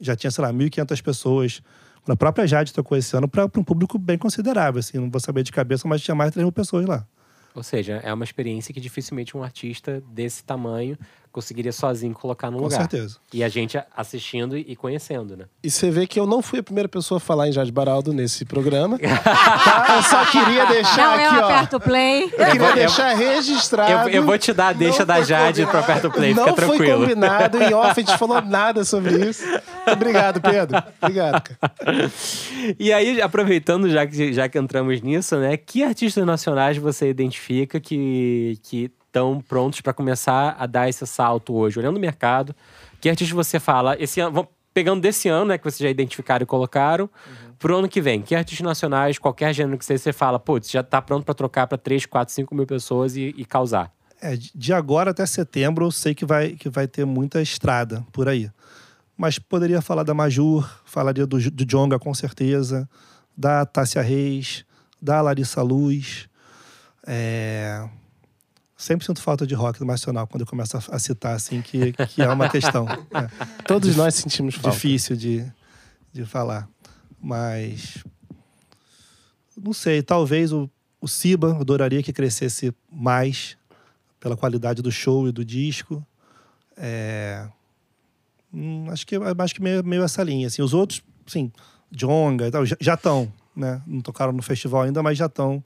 [0.00, 1.62] já tinha, sei lá, 1.500 pessoas.
[2.06, 4.78] A própria Jade tocou esse ano para um público bem considerável.
[4.78, 7.06] Assim, não vou saber de cabeça, mas tinha mais de 3 mil pessoas lá.
[7.54, 10.98] Ou seja, é uma experiência que dificilmente um artista desse tamanho
[11.34, 12.78] conseguiria sozinho colocar no lugar.
[12.78, 13.16] Com certeza.
[13.32, 15.46] E a gente assistindo e conhecendo, né?
[15.64, 18.12] E você vê que eu não fui a primeira pessoa a falar em Jade Baraldo
[18.12, 18.96] nesse programa.
[19.00, 19.86] tá?
[19.96, 22.24] Eu só queria deixar não, aqui, eu aperto play.
[22.24, 24.08] Eu queria eu, deixar registrado.
[24.08, 26.88] Eu, eu, vou te dar a deixa da Jade para aperto play, não fica tranquilo.
[26.88, 29.44] Não foi combinado, em off a gente falou nada sobre isso.
[29.90, 30.82] Obrigado, Pedro.
[31.00, 32.12] Obrigado, cara.
[32.78, 35.56] E aí, aproveitando, já que, já que entramos nisso, né?
[35.56, 41.54] Que artistas nacionais você identifica que, que estão prontos para começar a dar esse salto
[41.54, 42.54] hoje, olhando o mercado.
[43.00, 46.46] Que artista você fala, esse ano, pegando desse ano, né, que vocês já identificaram e
[46.46, 47.52] colocaram, uhum.
[47.56, 50.80] pro ano que vem, que artistas nacionais, qualquer gênero que seja, você fala, putz, já
[50.80, 53.92] está pronto para trocar para 3, 4, 5 mil pessoas e, e causar?
[54.20, 58.28] É, de agora até setembro, eu sei que vai, que vai ter muita estrada por
[58.28, 58.50] aí.
[59.16, 62.88] Mas poderia falar da Majur, falaria do, do Jonga com certeza,
[63.36, 64.64] da Tássia Reis,
[65.00, 66.28] da Larissa Luz.
[67.06, 67.86] É
[68.84, 72.28] sempre sinto falta de rock nacional quando eu começo a, citar, assim, que, que é
[72.28, 72.86] uma questão.
[73.14, 73.62] É.
[73.62, 74.70] Todos nós sentimos falta.
[74.70, 75.46] Difícil de,
[76.12, 76.68] de falar.
[77.20, 78.04] Mas.
[79.56, 80.68] Não sei, talvez o,
[81.00, 83.56] o Siba, adoraria que crescesse mais
[84.18, 86.04] pela qualidade do show e do disco.
[86.76, 87.46] É,
[88.52, 90.48] hum, acho que, acho que meio, meio essa linha.
[90.48, 91.52] Assim, os outros, sim,
[91.90, 93.80] Jonga e tal, já estão, né?
[93.86, 95.64] Não tocaram no festival ainda, mas já estão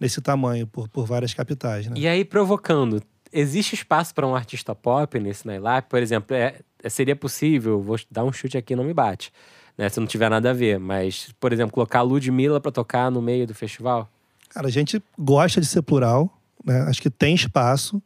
[0.00, 1.86] nesse tamanho por, por várias capitais.
[1.86, 1.92] Né?
[1.96, 5.88] E aí, provocando, existe espaço para um artista pop nesse Nailap?
[5.88, 9.30] Por exemplo, é, é, seria possível, vou dar um chute aqui não me bate,
[9.76, 9.88] né?
[9.88, 13.20] Se não tiver nada a ver, mas, por exemplo, colocar a Ludmilla para tocar no
[13.20, 14.08] meio do festival?
[14.48, 16.30] Cara, a gente gosta de ser plural,
[16.64, 16.80] né?
[16.82, 18.02] Acho que tem espaço.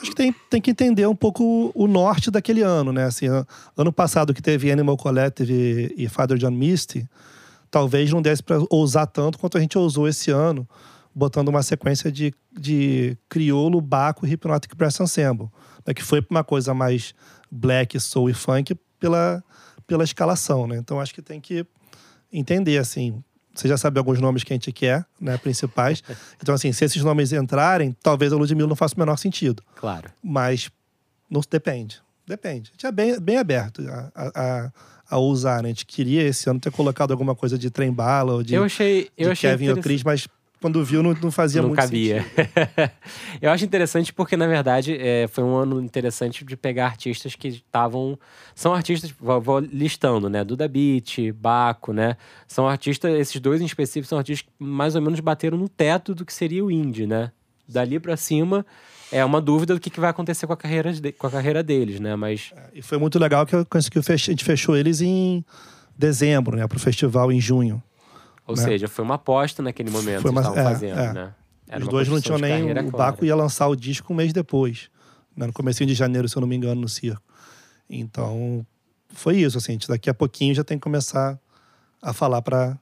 [0.00, 3.04] Acho que tem, tem que entender um pouco o norte daquele ano, né?
[3.04, 3.26] Assim,
[3.76, 7.08] ano passado que teve Animal Collective e, e Father John Misty,
[7.68, 10.68] talvez não desse para ousar tanto quanto a gente ousou esse ano
[11.18, 15.48] botando uma sequência de, de criolo, baco e hypnotic brass ensemble,
[15.84, 17.12] né, que foi uma coisa mais
[17.50, 19.42] black, soul e funk pela,
[19.84, 20.76] pela escalação, né?
[20.76, 21.66] Então acho que tem que
[22.32, 23.22] entender assim.
[23.52, 26.04] Você já sabe alguns nomes que a gente quer, né, principais.
[26.40, 29.60] Então assim, se esses nomes entrarem, talvez a Ludmilla não faça o menor sentido.
[29.74, 30.08] Claro.
[30.22, 30.70] Mas
[31.28, 32.00] não depende.
[32.24, 32.70] Depende.
[32.70, 34.72] A gente é bem, bem aberto a, a,
[35.10, 35.70] a usar, né?
[35.70, 38.62] A gente queria esse ano ter colocado alguma coisa de trem bala ou de, eu
[38.62, 40.28] achei, eu de achei Kevin ou Chris, mas
[40.60, 42.24] quando viu, não, não fazia não muito cabia.
[43.40, 47.48] eu acho interessante porque, na verdade, é, foi um ano interessante de pegar artistas que
[47.48, 48.18] estavam.
[48.54, 50.44] São artistas, vou, vou, listando, né?
[50.44, 52.16] Duda Beat, Baco, né?
[52.46, 56.14] São artistas, esses dois em específico, são artistas que mais ou menos bateram no teto
[56.14, 57.30] do que seria o indie, né?
[57.68, 58.64] Dali para cima
[59.10, 61.62] é uma dúvida do que, que vai acontecer com a carreira, de, com a carreira
[61.62, 62.14] deles, né?
[62.16, 62.52] Mas.
[62.56, 65.44] É, e foi muito legal que eu consegui, a gente fechou eles em
[65.96, 66.66] dezembro, né?
[66.66, 67.82] Pro festival em junho.
[68.48, 68.62] Ou né?
[68.62, 71.12] seja, foi uma aposta naquele momento foi uma, que estavam é, fazendo, é.
[71.12, 71.34] né?
[71.68, 72.72] Era Os dois não tinham nem.
[72.88, 74.88] O Baco ia lançar o disco um mês depois.
[75.36, 75.46] Né?
[75.46, 77.22] No começo de janeiro, se eu não me engano, no circo.
[77.90, 78.66] Então,
[79.10, 79.58] foi isso.
[79.58, 81.38] Assim, daqui a pouquinho já tem que começar
[82.00, 82.78] a falar para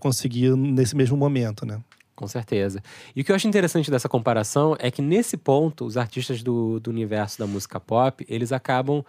[0.00, 1.80] conseguir nesse mesmo momento, né?
[2.16, 2.82] Com certeza.
[3.14, 6.80] E o que eu acho interessante dessa comparação é que nesse ponto, os artistas do,
[6.80, 9.04] do universo da música pop, eles acabam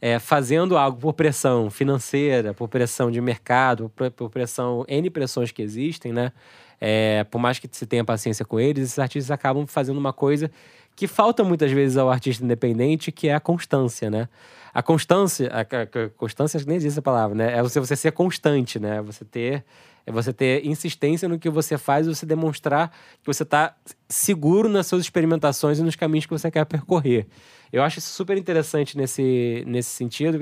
[0.00, 5.52] é, fazendo algo por pressão financeira, por pressão de mercado, por, por pressão, N pressões
[5.52, 6.32] que existem, né?
[6.80, 10.50] É, por mais que se tenha paciência com eles, esses artistas acabam fazendo uma coisa
[10.96, 14.28] que falta muitas vezes ao artista independente, que é a constância, né?
[14.72, 17.58] a constância, a, a, a constância nem existe essa palavra, né?
[17.58, 19.02] É você, você ser constante, né?
[19.02, 19.64] Você ter
[20.06, 22.90] é você ter insistência no que você faz e você demonstrar
[23.22, 23.74] que você está
[24.10, 27.26] seguro nas suas experimentações e nos caminhos que você quer percorrer.
[27.72, 30.38] Eu acho isso super interessante nesse, nesse sentido.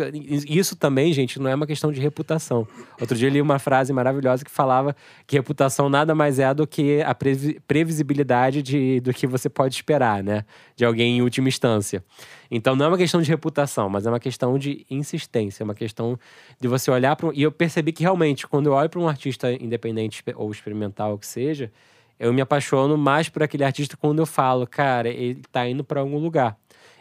[0.49, 2.67] Isso também, gente, não é uma questão de reputação.
[2.99, 6.67] Outro dia eu li uma frase maravilhosa que falava que reputação nada mais é do
[6.67, 10.43] que a previsibilidade de, do que você pode esperar, né?
[10.75, 12.03] De alguém em última instância.
[12.51, 15.75] Então não é uma questão de reputação, mas é uma questão de insistência, é uma
[15.75, 16.19] questão
[16.59, 17.27] de você olhar para.
[17.27, 17.33] Um...
[17.35, 21.19] E eu percebi que realmente, quando eu olho para um artista independente ou experimental, o
[21.19, 21.71] que seja,
[22.19, 26.01] eu me apaixono mais por aquele artista quando eu falo, cara, ele está indo para
[26.01, 26.57] algum lugar.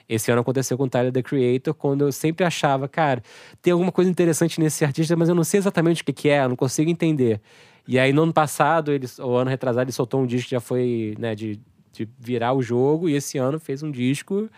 [0.07, 3.21] Esse ano aconteceu com o Tyler, The Creator, quando eu sempre achava, cara,
[3.61, 6.43] tem alguma coisa interessante nesse artista, mas eu não sei exatamente o que, que é,
[6.43, 7.41] eu não consigo entender.
[7.85, 10.61] E aí, no ano passado, ele, o ano retrasado, ele soltou um disco que já
[10.61, 11.59] foi, né, de,
[11.91, 14.49] de virar o jogo, e esse ano fez um disco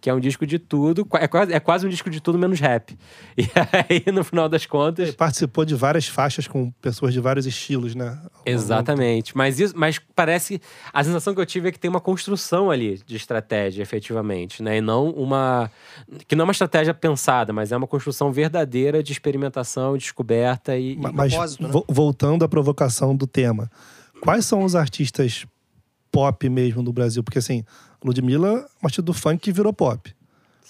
[0.00, 2.60] que é um disco de tudo, é quase, é quase um disco de tudo menos
[2.60, 2.96] rap.
[3.36, 3.48] E
[3.88, 5.08] aí, no final das contas.
[5.08, 8.18] Ele participou de várias faixas com pessoas de vários estilos, né?
[8.44, 9.36] Exatamente.
[9.36, 10.60] Mas, isso, mas parece.
[10.92, 14.78] A sensação que eu tive é que tem uma construção ali de estratégia, efetivamente, né?
[14.78, 15.70] E não uma.
[16.26, 20.96] Que não é uma estratégia pensada, mas é uma construção verdadeira de experimentação, descoberta e.
[20.96, 21.68] Mas, mas né?
[21.88, 23.70] voltando à provocação do tema,
[24.20, 25.46] quais são os artistas
[26.16, 27.22] pop mesmo no Brasil?
[27.22, 27.62] Porque assim
[28.02, 30.14] Ludmilla, uma artista do funk que virou pop.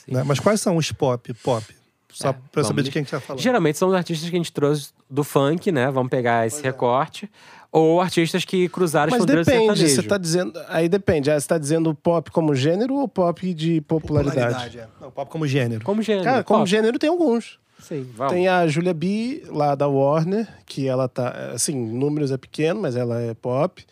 [0.08, 0.22] Né?
[0.24, 1.64] Mas quais são os pop, pop?
[2.12, 3.42] Só é, pra saber de quem a gente tá falando.
[3.42, 5.90] Geralmente são os artistas que a gente trouxe do funk, né?
[5.90, 6.68] Vamos pegar esse pois é.
[6.68, 7.24] recorte.
[7.26, 7.56] É.
[7.70, 10.58] Ou artistas que cruzaram Mas depende, você tá dizendo.
[10.68, 11.30] Aí depende.
[11.30, 14.54] Você tá dizendo pop como gênero ou pop de popularidade?
[14.54, 14.88] popularidade é.
[14.98, 15.84] Não, pop como gênero.
[15.84, 16.24] Como gênero.
[16.24, 16.70] Cara, como pop.
[16.70, 17.58] gênero tem alguns.
[17.80, 18.32] Sim, vamos.
[18.32, 21.52] Tem a Julia B, lá da Warner, que ela tá.
[21.52, 23.84] Assim, números é pequeno, mas ela é pop.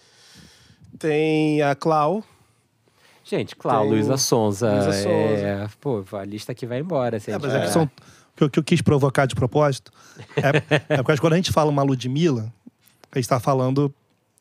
[0.98, 2.22] Tem a Clau,
[3.24, 4.70] Gente, claro, Luísa Sonza.
[4.70, 5.46] Luísa Sonza.
[5.46, 7.16] É, pô, a lista aqui vai embora.
[7.16, 7.90] Assim, é, mas é são,
[8.36, 9.90] que, que eu quis provocar de propósito
[10.36, 12.52] é, é porque quando a gente fala uma Ludmilla,
[13.10, 13.92] a gente está falando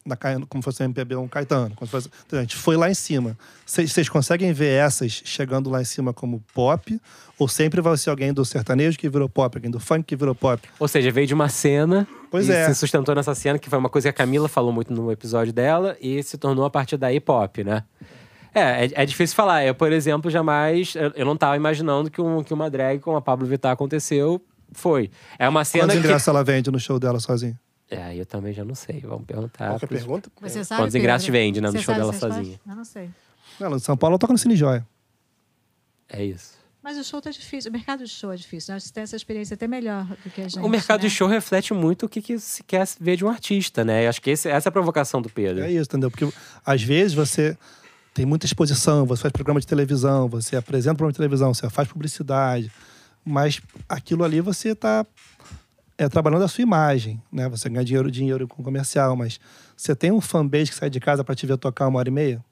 [0.06, 1.76] na, como se fosse MPB um Caetano.
[1.76, 3.38] Como fosse, a gente foi lá em cima.
[3.66, 7.00] Vocês conseguem ver essas chegando lá em cima como pop?
[7.40, 10.36] Ou sempre vai ser alguém do sertanejo que virou pop, alguém do funk que virou
[10.36, 10.62] pop?
[10.80, 12.68] Ou seja, veio de uma cena pois é.
[12.68, 15.54] se sustentou nessa cena, que foi uma coisa que a Camila falou muito no episódio
[15.54, 17.84] dela, e se tornou a partir daí pop, né?
[18.56, 19.66] É, é, é, difícil falar.
[19.66, 20.96] Eu, por exemplo, jamais.
[20.96, 24.42] Eu, eu não estava imaginando que, um, que uma drag com a Pablo Vittar aconteceu.
[24.72, 25.12] Foi.
[25.38, 25.86] É uma cena.
[25.86, 26.08] Quantos que...
[26.08, 27.60] ingressos ela vende no show dela sozinha?
[27.94, 29.02] É, eu também já não sei.
[29.02, 29.70] Vamos perguntar.
[29.70, 30.00] Qualquer pros...
[30.00, 30.32] pergunta?
[30.42, 32.60] Você sabe, Quantos ingressos vende né, no show dela sozinha?
[32.68, 33.10] Eu não sei.
[33.60, 34.86] Ela, em São Paulo, toca no Cine Joia.
[36.10, 36.64] É isso.
[36.84, 38.74] Mas o show tá difícil, o mercado de show é difícil.
[38.74, 38.92] Nós né?
[38.94, 40.60] temos essa experiência até melhor do que a gente.
[40.60, 41.08] O mercado né?
[41.08, 44.06] de show reflete muito o que, que se quer ver de um artista, né?
[44.06, 45.64] Eu acho que esse, essa é a provocação do Pedro.
[45.64, 46.12] É isso, entendeu?
[46.12, 46.28] Porque
[46.66, 47.58] às vezes você
[48.14, 51.88] tem muita exposição, você faz programa de televisão, você apresenta programa de televisão, você faz
[51.88, 52.70] publicidade,
[53.24, 55.06] mas aquilo ali você está
[56.04, 57.48] é, trabalhando a sua imagem, né?
[57.50, 59.40] Você ganha dinheiro, dinheiro com comercial, mas
[59.76, 62.12] você tem um fanbase que sai de casa para te ver tocar uma hora e
[62.12, 62.46] meia?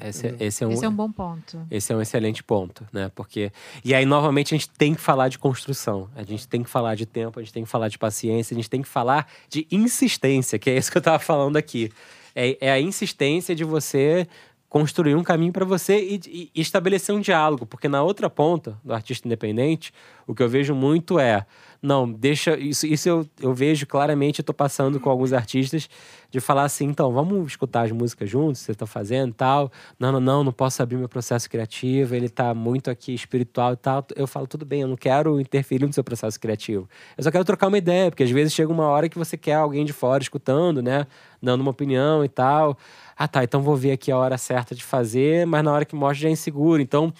[0.00, 1.66] Esse, é, esse, é um, esse é um bom ponto.
[1.70, 3.10] Esse é um excelente ponto, né?
[3.14, 3.52] Porque.
[3.84, 6.08] E aí, novamente, a gente tem que falar de construção.
[6.16, 8.56] A gente tem que falar de tempo, a gente tem que falar de paciência, a
[8.56, 11.90] gente tem que falar de insistência, que é isso que eu estava falando aqui.
[12.34, 14.26] É, é a insistência de você
[14.72, 18.94] construir um caminho para você e, e, estabelecer um diálogo, porque na outra ponta do
[18.94, 19.92] artista independente,
[20.26, 21.44] o que eu vejo muito é
[21.82, 22.56] não, deixa.
[22.56, 25.90] Isso, isso eu, eu vejo claramente, eu tô passando com alguns artistas
[26.30, 29.70] de falar assim, então, vamos escutar as músicas juntos, você tá fazendo tal.
[29.98, 33.76] Não, não, não, não posso abrir meu processo criativo, ele tá muito aqui espiritual e
[33.76, 34.06] tal.
[34.14, 36.88] Eu falo, tudo bem, eu não quero interferir no seu processo criativo.
[37.18, 39.54] Eu só quero trocar uma ideia, porque às vezes chega uma hora que você quer
[39.54, 41.06] alguém de fora escutando, né?
[41.42, 42.78] Dando uma opinião e tal.
[43.16, 45.94] Ah, tá, então vou ver aqui a hora certa de fazer, mas na hora que
[45.94, 46.80] mostra já é inseguro.
[46.80, 47.12] Então,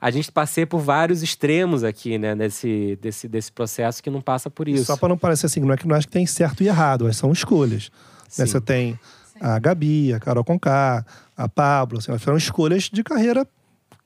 [0.00, 4.48] a gente passei por vários extremos aqui, né, nesse, desse, desse processo que não passa
[4.48, 4.86] por isso.
[4.86, 7.04] Só para não parecer assim, não é que não acho que tem certo e errado,
[7.04, 7.90] mas são escolhas.
[8.38, 8.46] Né?
[8.46, 8.98] Você tem
[9.38, 11.04] a Gabi, a Carol Conká,
[11.36, 13.46] a Pablo, assim, elas foram escolhas de carreira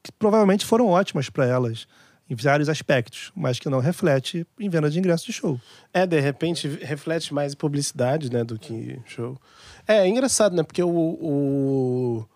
[0.03, 1.87] que provavelmente foram ótimas para elas
[2.29, 5.61] em vários aspectos, mas que não reflete em venda de ingressos de show.
[5.93, 9.39] É, de repente reflete mais em publicidade, né, do que show.
[9.87, 12.27] É, é engraçado, né, porque o, o,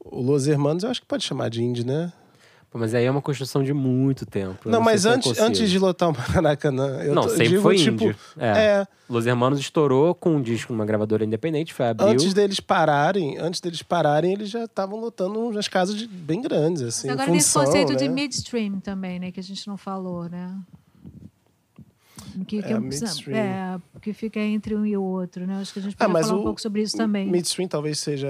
[0.00, 2.12] o Los Hermanos eu acho que pode chamar de indie, né?
[2.78, 4.58] Mas aí é uma construção de muito tempo.
[4.64, 7.02] Não, não mas antes, antes de lotar o Maracanã.
[7.02, 8.16] Eu não, tô, sempre digo, foi tipo, índio.
[8.36, 8.48] É.
[8.48, 8.86] é.
[9.08, 12.08] Los Hermanos estourou com um disco numa gravadora independente, foi abril.
[12.08, 16.82] Antes deles pararem, antes deles pararem, eles já estavam lotando umas casas de, bem grandes,
[16.82, 17.06] assim.
[17.06, 17.98] Mas agora tem esse conceito né?
[17.98, 19.30] de midstream também, né?
[19.30, 20.58] Que a gente não falou, né?
[22.48, 25.60] Que, que, é, é, que fica entre um e o outro, né?
[25.60, 27.30] Acho que a gente pode ah, falar o, um pouco sobre isso também.
[27.30, 28.28] Midstream talvez seja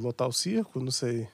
[0.00, 1.28] lotar o circo, não sei.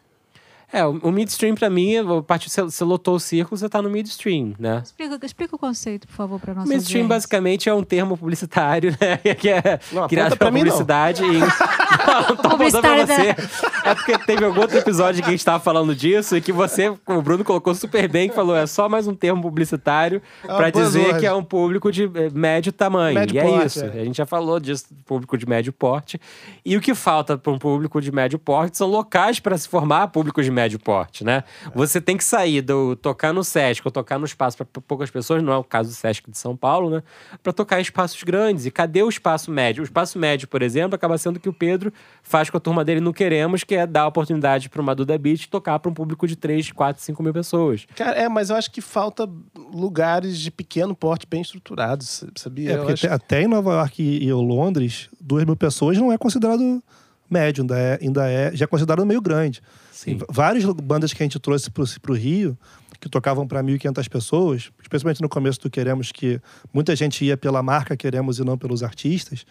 [0.71, 3.89] É, o, midstream pra mim, a partir você, você lotou o círculo, você tá no
[3.89, 4.83] midstream, né?
[4.85, 7.17] Explica, explica o conceito, por favor, pra nossa Midstream audiência.
[7.17, 9.17] basicamente é um termo publicitário, né?
[9.35, 10.67] Que é Não, criado pela mim, não.
[10.67, 11.25] publicidade.
[11.25, 11.39] Em...
[11.41, 13.37] não, tô Publicitário pra você.
[13.85, 16.95] É porque teve algum outro episódio que a gente tava falando disso e que você,
[17.03, 20.49] como o Bruno colocou super bem, que falou, é só mais um termo publicitário É
[20.49, 23.19] uma pra dizer que é um público de eh, médio tamanho.
[23.19, 23.85] Médio e é porte, isso.
[23.85, 24.01] é.
[24.01, 26.21] A gente já falou disso, público de médio porte.
[26.63, 30.09] E o que falta para um público de médio porte são locais para se formar
[30.09, 31.45] público de médio porte, né?
[31.75, 35.43] Você tem que sair do tocar no Sesc ou tocar no espaço para poucas pessoas,
[35.43, 37.03] não é o caso do Sesc de São Paulo, né?
[37.43, 38.67] Para tocar em espaços grandes.
[38.67, 39.83] E cadê o espaço médio?
[39.83, 41.93] O espaço médio, por exemplo, acaba sendo que o Pedro
[42.23, 45.17] faz com a turma dele no Queremos, que é dar a oportunidade para uma Duda
[45.17, 47.87] Beat tocar para um público de 3, 4, 5 mil pessoas.
[47.95, 49.29] Cara, é, mas eu acho que falta
[49.73, 52.73] lugares de pequeno porte bem estruturados, sabia?
[52.73, 56.19] É, acho- até, até em Nova York e, e Londres, duas mil pessoas não é
[56.19, 56.83] considerado
[57.31, 59.61] médio, ainda é, ainda é já é considerado meio grande.
[59.93, 60.19] Sim.
[60.29, 62.57] Várias bandas que a gente trouxe pro, pro Rio,
[63.01, 66.41] que tocavam para 1.500 pessoas, especialmente no começo do Queremos, que
[66.73, 69.45] muita gente ia pela marca Queremos e não pelos artistas.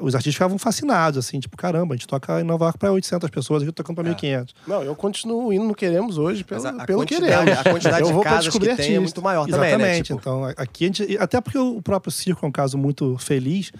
[0.00, 3.30] Os artistas ficavam fascinados, assim, tipo, caramba, a gente toca em Nova York para 800
[3.30, 4.50] pessoas, a gente tocando para 1.500.
[4.66, 7.56] Não, eu continuo indo no Queremos hoje pelo, a, a pelo Queremos.
[7.56, 9.00] a quantidade eu de casas que descobrir tem é artista.
[9.00, 9.68] muito maior também, né?
[9.68, 10.02] Exatamente.
[10.08, 11.18] Tipo, Então, aqui a gente.
[11.18, 13.70] Até porque o próprio circo é um caso muito feliz,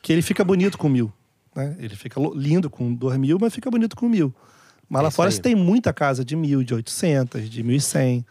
[0.00, 1.12] que ele fica bonito com mil.
[1.58, 1.76] Né?
[1.78, 4.32] Ele fica lindo com dois mil, mas fica bonito com mil.
[4.88, 5.32] Mas É lá fora aí.
[5.34, 8.24] você tem muita casa de mil, de 800, de 1.100.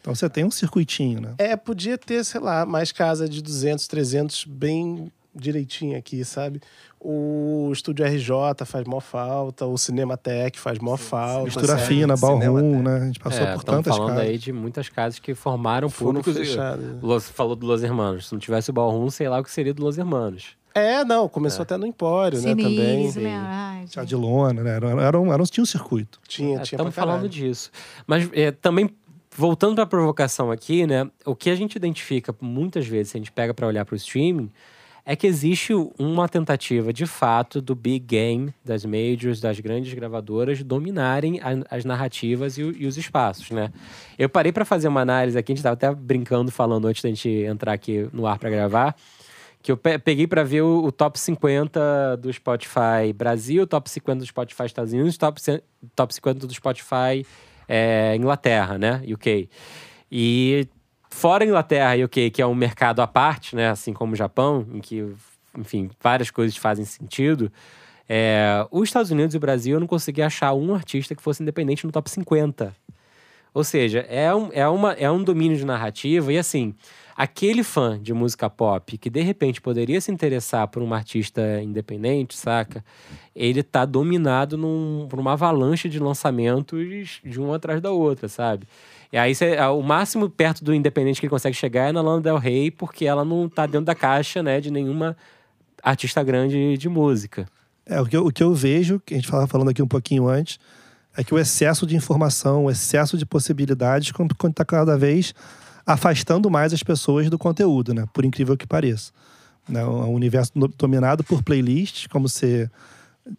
[0.00, 1.34] Então você tem um circuitinho, né?
[1.38, 6.60] É, podia ter, sei lá, mais casa de 200, 300 bem direitinho aqui, sabe?
[7.00, 11.44] O Estúdio RJ faz mó falta, o Cinematec faz mó falta.
[11.46, 11.82] Mistura sabe?
[11.82, 12.96] fina, ballroom, né?
[12.98, 14.24] A gente passou É, por tantas falando casas.
[14.30, 16.36] aí de muitas casas que formaram Foram públicos.
[16.36, 17.02] e- fechadas.
[17.02, 18.28] Los, falou do Los Hermanos.
[18.28, 20.50] Se não tivesse o Ballroom, sei lá o que seria do Los Hermanos.
[20.74, 22.54] É, não, começou até no Empório, né?
[22.54, 23.10] Também.
[23.12, 23.84] Cinis, né?
[24.04, 24.70] De lona, né?
[24.76, 26.18] Era, era, um, era um, tinha um circuito.
[26.26, 27.70] Tinha, É, tinha Estamos falando disso.
[28.06, 28.90] Mas é, também,
[29.36, 31.08] voltando para a provocação aqui, né?
[31.24, 33.96] O que a gente identifica muitas vezes, se a gente pega para olhar para o
[33.96, 34.50] streaming,
[35.06, 40.62] é que existe uma tentativa, de fato, do big game, das majors, das grandes gravadoras,
[40.62, 43.70] dominarem a- as narrativas e, o- e os espaços, né?
[44.18, 47.10] Eu parei para fazer uma análise aqui, a gente estava até brincando, falando antes da
[47.10, 48.96] gente entrar aqui no ar para gravar,
[49.64, 54.18] que eu pe- peguei para ver o, o top 50 do Spotify Brasil, top 50
[54.18, 55.40] do Spotify Estados Unidos, top,
[55.96, 57.26] top 50 do Spotify
[57.66, 59.02] é, Inglaterra, né?
[59.08, 59.48] UK.
[60.12, 60.68] E
[61.08, 63.70] fora Inglaterra e UK, que é um mercado à parte, né?
[63.70, 65.02] Assim como o Japão, em que,
[65.56, 67.50] enfim, várias coisas fazem sentido.
[68.06, 71.42] É, os Estados Unidos e o Brasil eu não consegui achar um artista que fosse
[71.42, 72.76] independente no top 50.
[73.54, 76.74] Ou seja, é um, é, uma, é um domínio de narrativa e assim,
[77.16, 82.36] aquele fã de música pop que de repente poderia se interessar por uma artista independente,
[82.36, 82.84] saca?
[83.34, 88.66] Ele tá dominado num, por uma avalanche de lançamentos de uma atrás da outra, sabe?
[89.12, 92.20] E aí cê- o máximo perto do independente que ele consegue chegar é na Lana
[92.20, 95.16] Del Rey, porque ela não tá dentro da caixa, né, de nenhuma
[95.82, 97.46] artista grande de música.
[97.86, 99.86] É, o que, eu, o que eu vejo, que a gente estava falando aqui um
[99.86, 100.58] pouquinho antes,
[101.16, 104.12] é que o excesso de informação, o excesso de possibilidades,
[104.50, 105.34] está cada vez
[105.86, 108.06] afastando mais as pessoas do conteúdo, né?
[108.12, 109.12] Por incrível que pareça.
[109.68, 109.84] Né?
[109.84, 112.70] Um universo dominado por playlists, como você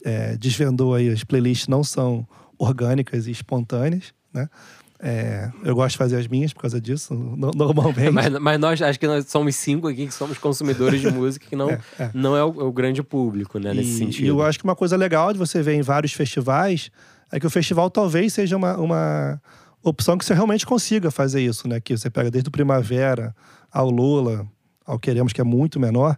[0.04, 2.28] é, desvendou aí, as playlists não são
[2.58, 4.50] orgânicas e espontâneas, né?
[4.98, 8.12] É, eu gosto de fazer as minhas por causa disso, no- normalmente.
[8.12, 11.56] Mas, mas nós, acho que nós somos cinco aqui que somos consumidores de música, que
[11.56, 12.12] não É, é.
[12.14, 14.26] não é o, o grande público, né, nesse e, sentido.
[14.26, 16.90] E eu acho que uma coisa legal de você ver em vários festivais
[17.32, 19.42] é que o festival talvez seja uma, uma
[19.90, 21.80] opção que você realmente consiga fazer isso, né?
[21.80, 23.36] Que você pega desde o Primavera
[23.72, 24.48] ao Lula,
[24.86, 26.18] ao Queremos, que é muito menor,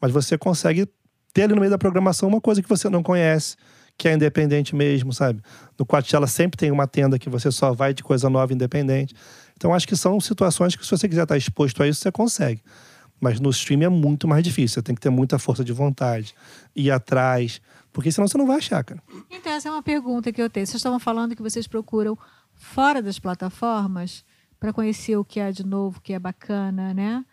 [0.00, 0.88] mas você consegue
[1.34, 3.56] ter ali no meio da programação uma coisa que você não conhece,
[3.96, 5.42] que é independente mesmo, sabe?
[5.78, 9.14] No Coachella sempre tem uma tenda que você só vai de coisa nova independente.
[9.56, 12.62] Então acho que são situações que se você quiser estar exposto a isso, você consegue.
[13.20, 14.74] Mas no streaming é muito mais difícil.
[14.74, 16.34] Você tem que ter muita força de vontade,
[16.76, 17.60] ir atrás,
[17.92, 19.02] porque senão você não vai achar, cara.
[19.28, 20.64] Então, essa é uma pergunta que eu tenho.
[20.64, 22.16] Vocês estavam falando que vocês procuram
[22.58, 24.24] fora das plataformas
[24.60, 27.24] para conhecer o que é de novo, o que é bacana, né?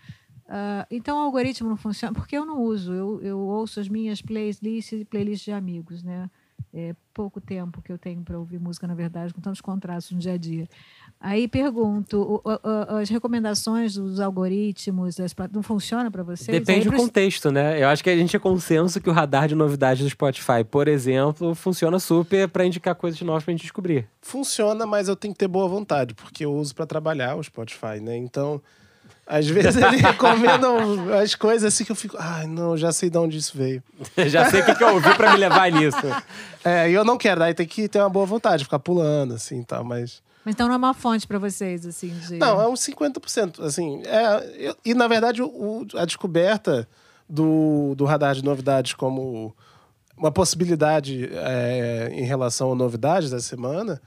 [0.48, 2.94] Ah, então, o algoritmo não funciona, porque eu não uso.
[2.94, 6.30] Eu, eu ouço as minhas playlists e playlists de amigos, né?
[6.78, 10.20] É pouco tempo que eu tenho para ouvir música, na verdade, com tantos contrastes no
[10.20, 10.68] dia a dia.
[11.22, 16.48] Aí pergunto, o- o- o- as recomendações dos algoritmos das não funcionam para vocês?
[16.60, 17.82] Depende do pres- contexto, né?
[17.82, 20.90] Eu acho que a gente é consenso que o radar de novidades do Spotify, por
[20.90, 24.10] exemplo, funciona super para indicar coisas novas pra gente descobrir.
[24.22, 28.02] Funciona, mas eu tenho que ter boa vontade, porque eu uso para trabalhar o Spotify,
[28.02, 28.18] né?
[28.18, 28.62] Então,
[29.28, 30.68] Às vezes ele recomenda
[31.22, 33.82] as coisas assim que eu fico, ai, não, já sei de onde isso veio.
[34.30, 35.98] Já sei o que, que eu ouvi pra me levar nisso.
[36.64, 39.64] É, e eu não quero, daí tem que ter uma boa vontade, ficar pulando, assim,
[39.64, 40.22] tal, mas...
[40.44, 42.38] Mas então não é uma fonte pra vocês, assim, de...
[42.38, 44.68] Não, é uns 50%, assim, é...
[44.70, 46.88] eu- e, na verdade, o- a descoberta
[47.28, 49.56] do, do radar de novidades como
[50.16, 54.00] uma possibilidade é, em relação a novidades da semana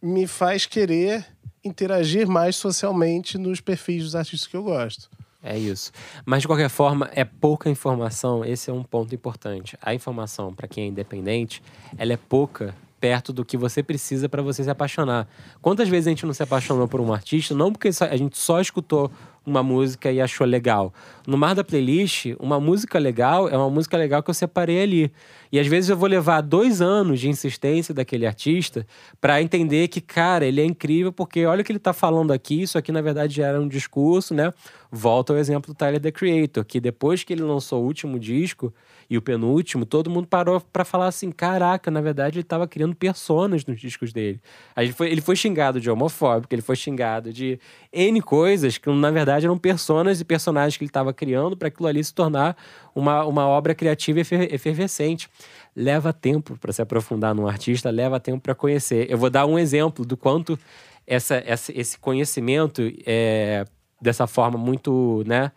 [0.00, 1.26] me faz querer
[1.68, 5.08] interagir mais socialmente nos perfis dos artistas que eu gosto.
[5.42, 5.92] É isso.
[6.26, 8.44] Mas, de qualquer forma, é pouca informação.
[8.44, 9.78] Esse é um ponto importante.
[9.80, 11.62] A informação, para quem é independente,
[11.96, 15.28] ela é pouca perto do que você precisa para você se apaixonar.
[15.60, 18.60] Quantas vezes a gente não se apaixonou por um artista, não porque a gente só
[18.60, 19.10] escutou
[19.48, 20.92] uma música e achou legal.
[21.26, 25.12] No mar da playlist, uma música legal é uma música legal que eu separei ali.
[25.50, 28.86] E às vezes eu vou levar dois anos de insistência daquele artista
[29.20, 32.62] para entender que, cara, ele é incrível porque olha o que ele tá falando aqui,
[32.62, 34.52] isso aqui na verdade era um discurso, né?
[34.90, 38.72] Volta ao exemplo do Tyler, The Creator, que depois que ele lançou o último disco
[39.10, 42.94] e o penúltimo, todo mundo parou para falar assim: caraca, na verdade ele tava criando
[42.94, 44.40] personas nos discos dele.
[44.76, 47.58] Aí ele foi, ele foi xingado de homofóbico, ele foi xingado de
[47.92, 51.88] N coisas que na verdade eram personas e personagens que ele estava criando para aquilo
[51.88, 52.56] ali se tornar
[52.94, 55.28] uma, uma obra criativa efer- efervescente.
[55.74, 59.10] Leva tempo para se aprofundar num artista, leva tempo para conhecer.
[59.10, 60.58] Eu vou dar um exemplo do quanto
[61.06, 63.64] essa, essa- esse conhecimento é,
[64.02, 65.50] dessa forma muito, né,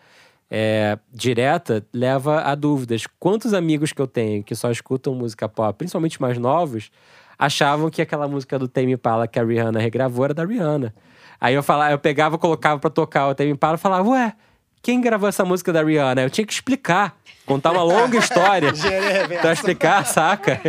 [0.54, 3.08] é, direta leva a dúvidas.
[3.18, 6.92] Quantos amigos que eu tenho que só escutam música pop, principalmente mais novos,
[7.40, 10.94] achavam que aquela música do Tame Impala que a Rihanna regravou era da Rihanna.
[11.40, 14.34] Aí eu falava, eu pegava, colocava pra tocar o Tame Impala e falava, ué,
[14.82, 16.24] quem gravou essa música da Rihanna?
[16.24, 18.74] Eu tinha que explicar, contar uma longa história
[19.40, 20.60] pra explicar, saca?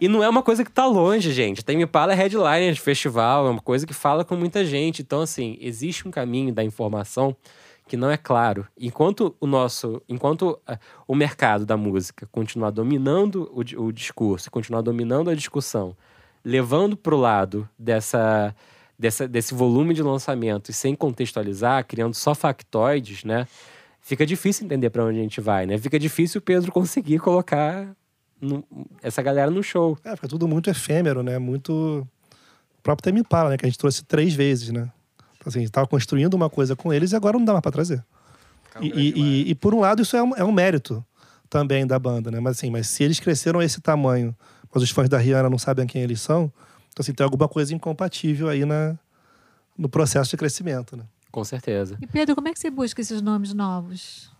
[0.00, 1.64] E não é uma coisa que tá longe, gente.
[1.64, 5.02] Tame Impala é headliner de festival, é uma coisa que fala com muita gente.
[5.02, 7.36] Então, assim, existe um caminho da informação
[7.88, 8.66] que não é claro.
[8.78, 14.82] Enquanto o nosso, enquanto ah, o mercado da música continuar dominando o, o discurso, continuar
[14.82, 15.96] dominando a discussão,
[16.44, 18.54] levando para o lado dessa,
[18.98, 23.46] dessa, desse volume de lançamento e sem contextualizar, criando só factoides, né?
[24.00, 25.78] Fica difícil entender para onde a gente vai, né?
[25.78, 27.88] Fica difícil o Pedro conseguir colocar
[28.40, 28.64] no-
[29.02, 29.98] essa galera no show.
[30.04, 31.38] É, fica tudo muito efêmero, né?
[31.38, 32.06] Muito.
[32.78, 33.56] O próprio Tame Impala, né?
[33.56, 34.90] Que a gente trouxe três vezes, né?
[35.48, 37.72] Assim, a gente tava construindo uma coisa com eles e agora não dá mais pra
[37.72, 38.04] trazer.
[38.80, 41.04] E, e- e- e, por um lado, isso é um, é um mérito
[41.48, 42.40] também da banda, né?
[42.40, 44.36] Mas assim, mas se eles cresceram a esse tamanho,
[44.74, 46.52] mas os fãs da Rihanna não sabem quem eles são,
[46.90, 48.94] então assim, tem alguma coisa incompatível aí na,
[49.78, 51.04] no processo de crescimento, né?
[51.30, 51.96] Com certeza.
[52.00, 54.30] E Pedro, como é que você busca esses nomes novos?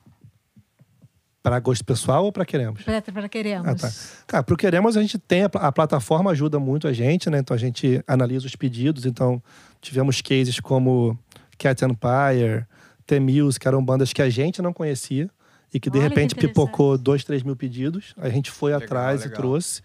[1.46, 2.82] Para gosto pessoal ou para queremos?
[2.82, 3.68] Para para queremos.
[3.68, 3.92] Ah, tá.
[4.26, 7.38] Cara, pro Queremos a gente tem, a, a plataforma ajuda muito a gente, né?
[7.38, 9.06] Então a gente analisa os pedidos.
[9.06, 9.40] Então
[9.80, 11.16] tivemos cases como
[11.56, 12.66] Cat Empire,
[13.06, 13.20] The
[13.60, 15.30] que eram bandas que a gente não conhecia
[15.72, 16.52] e que de Olha que repente interessante.
[16.52, 18.12] pipocou dois, três mil pedidos.
[18.16, 19.40] A gente foi Legal, atrás e legal.
[19.40, 19.82] trouxe.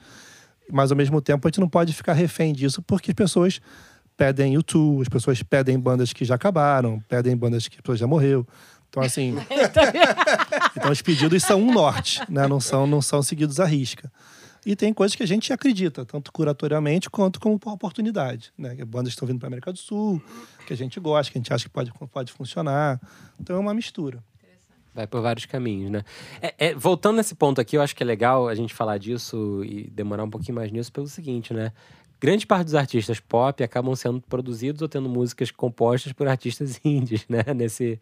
[0.68, 3.62] Mas ao mesmo tempo a gente não pode ficar refém disso porque as pessoas
[4.18, 8.08] pedem YouTube, as pessoas pedem bandas que já acabaram, pedem bandas que a pessoa já
[8.08, 8.48] morreu.
[8.92, 9.36] Então, assim.
[10.76, 12.46] então, os pedidos são um norte, né?
[12.46, 14.12] Não são, não são seguidos à risca.
[14.66, 18.76] E tem coisas que a gente acredita, tanto curatorialmente quanto como por oportunidade, né?
[18.76, 20.22] Que Bandas estão vindo para a América do Sul,
[20.68, 23.00] que a gente gosta, que a gente acha que pode, pode funcionar.
[23.40, 24.22] Então, é uma mistura.
[24.94, 26.04] Vai por vários caminhos, né?
[26.42, 29.64] É- é, voltando nesse ponto aqui, eu acho que é legal a gente falar disso
[29.64, 31.72] e demorar um pouquinho mais nisso pelo seguinte, né?
[32.20, 37.26] Grande parte dos artistas pop acabam sendo produzidos ou tendo músicas compostas por artistas indies,
[37.28, 37.42] né?
[37.56, 38.00] Nesse,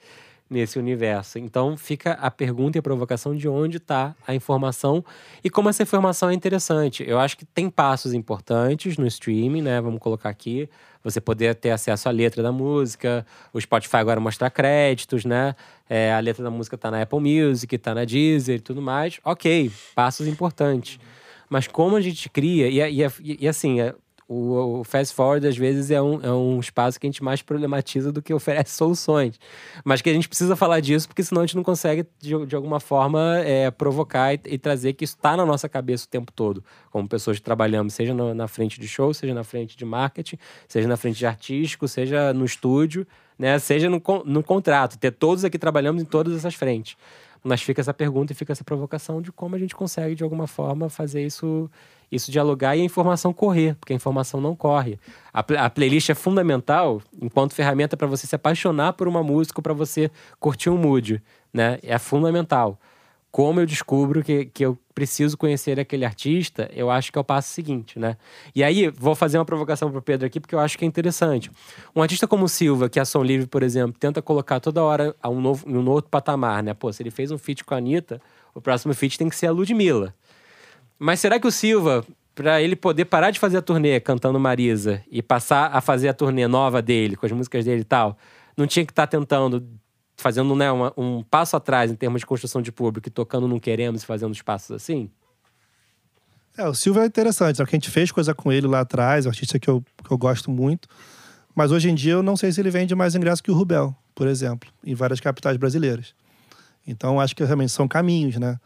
[0.50, 1.38] nesse universo.
[1.38, 5.04] Então fica a pergunta e a provocação de onde está a informação
[5.43, 7.04] e como essa informação é interessante.
[7.08, 9.80] Eu acho que tem passos importantes no streaming, né?
[9.80, 10.68] Vamos colocar aqui.
[11.04, 15.56] Você poder ter acesso à letra da música, o Spotify agora mostrar créditos, né?
[15.89, 19.20] É, a letra da música tá na Apple Music, tá na Deezer e tudo mais.
[19.24, 21.00] Ok, passos importantes.
[21.50, 23.95] Mas como a gente cria, e, e, e- e assim, é,
[24.30, 27.42] o, o fast forward às vezes é um, é um espaço que a gente mais
[27.42, 29.40] problematiza do que oferece soluções.
[29.84, 32.56] Mas que a gente precisa falar disso, porque senão a gente não consegue, de, de
[32.56, 36.32] alguma forma, é, provocar e, e trazer que isso está na nossa cabeça o tempo
[36.32, 36.64] todo.
[36.92, 40.38] Como pessoas que trabalhamos, seja no- na frente de show, seja na frente de marketing,
[40.68, 43.08] seja na frente de artístico, seja no estúdio,
[43.38, 43.58] né?
[43.58, 44.96] seja no, no contrato.
[45.00, 46.96] Ter todos aqui trabalhamos em todas essas frentes.
[47.44, 50.48] Mas fica essa pergunta e fica essa provocação de como a gente consegue, de alguma
[50.48, 51.70] forma, fazer isso,
[52.12, 55.00] isso dialogar e a informação correr, porque a informação não corre.
[55.34, 59.74] A, a playlist é fundamental enquanto ferramenta para você se apaixonar por uma música, para
[59.74, 61.22] você curtir um mood,
[61.54, 61.80] né?
[61.82, 62.78] É fundamental.
[63.32, 67.24] Como eu descubro que, que eu preciso conhecer aquele artista, eu acho que é o
[67.24, 68.18] passo seguinte, né?
[68.56, 71.52] E aí, vou fazer uma provocação pro Pedro aqui, porque eu acho que é interessante.
[71.96, 75.16] Um artista como o Silva, que a Som Livre, por exemplo, tenta colocar toda hora
[75.22, 76.74] a um novo, um outro patamar, né?
[76.74, 78.20] Pô, se ele fez um feat com a Anitta,
[78.54, 80.14] o próximo feat tem que ser a Ludmilla.
[80.98, 82.04] Mas será que o Silva,
[82.34, 86.14] para ele poder parar de fazer a turnê cantando Marisa e passar a fazer a
[86.14, 88.18] turnê nova dele, com as músicas dele e tal,
[88.58, 89.66] não tinha que estar tá tentando
[90.22, 93.60] fazendo né, uma, um passo atrás em termos de construção de público e tocando Não
[93.60, 95.10] Queremos e fazendo os passos assim?
[96.58, 99.26] É, o Silva é interessante, é que a gente fez coisa com ele lá atrás,
[99.26, 100.90] um artista que eu, que eu gosto muito.
[101.56, 103.96] Mas hoje em dia eu não sei se ele vende mais ingresso que o Rubel,
[104.14, 106.14] por exemplo, em várias capitais brasileiras.
[106.86, 108.60] Então acho que realmente são caminhos, né?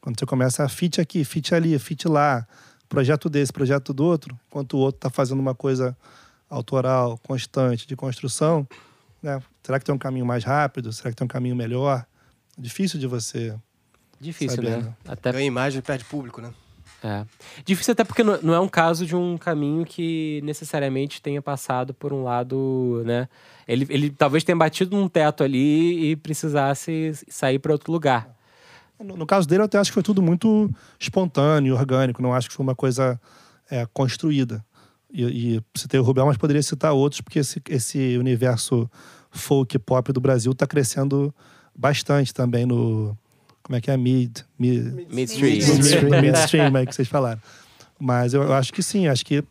[0.00, 2.46] Quando você começa a fit aqui, fit ali, fit lá,
[2.88, 5.96] projeto desse, projeto do outro, enquanto o outro está fazendo uma coisa
[6.48, 8.66] autoral, constante, de construção,
[9.22, 9.40] né?
[9.62, 10.92] Será que tem um caminho mais rápido?
[10.92, 12.06] Será que tem um caminho melhor?
[12.58, 13.54] Difícil de você.
[14.20, 14.82] Difícil, saber, né?
[14.82, 14.94] né?
[15.06, 15.32] Até...
[15.32, 16.52] Ganha imagem e perde público, né?
[17.02, 17.24] É.
[17.64, 21.94] Difícil até porque não não é um caso de um caminho que necessariamente tenha passado
[21.94, 23.26] por um lado, né?
[23.66, 28.28] Ele, ele talvez tenha batido num teto ali e precisasse sair para outro lugar.
[29.02, 32.20] No, no caso dele, eu até acho que foi tudo muito espontâneo, orgânico.
[32.20, 33.18] Não acho que foi uma coisa
[33.70, 34.62] é, construída.
[35.10, 38.90] E, e citei o Rubel, mas poderia citar outros, porque esse, esse universo
[39.30, 41.34] folk pop do Brasil está crescendo
[41.76, 43.16] bastante também no.
[43.62, 43.96] Como é que é?
[43.96, 44.38] Mid.
[44.58, 45.52] Mid Midstream.
[45.52, 47.40] midstream, midstream aí que vocês falaram.
[47.98, 49.44] Mas eu, eu acho que sim, acho que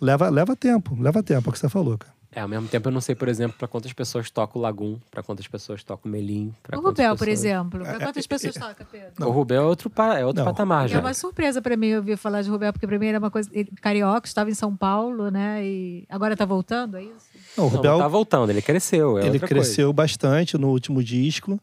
[0.00, 2.12] leva, leva tempo, leva tempo, é o que você falou, cara.
[2.34, 4.96] É, ao mesmo tempo eu não sei, por exemplo, para quantas pessoas toca o Lagum,
[5.10, 6.54] para quantas pessoas toca o Melim.
[6.62, 7.80] pra O Rubel, por pessoas- exemplo.
[7.80, 9.28] Para É, quantas é, pessoas é, toca, Pedro?
[9.28, 10.50] O Rubel é outro, pa- é outro Não.
[10.50, 11.00] patamar É já.
[11.00, 13.50] uma surpresa para mim ouvir falar de Rubel, porque primeiro era uma coisa.
[13.52, 15.62] Ele, carioca, estava em São Paulo, né?
[15.62, 17.26] E agora está voltando, é isso?
[17.56, 19.18] Não, o Não, Rubel, tá voltando, ele cresceu.
[19.18, 21.60] É ele outra cresceu bastante no último disco,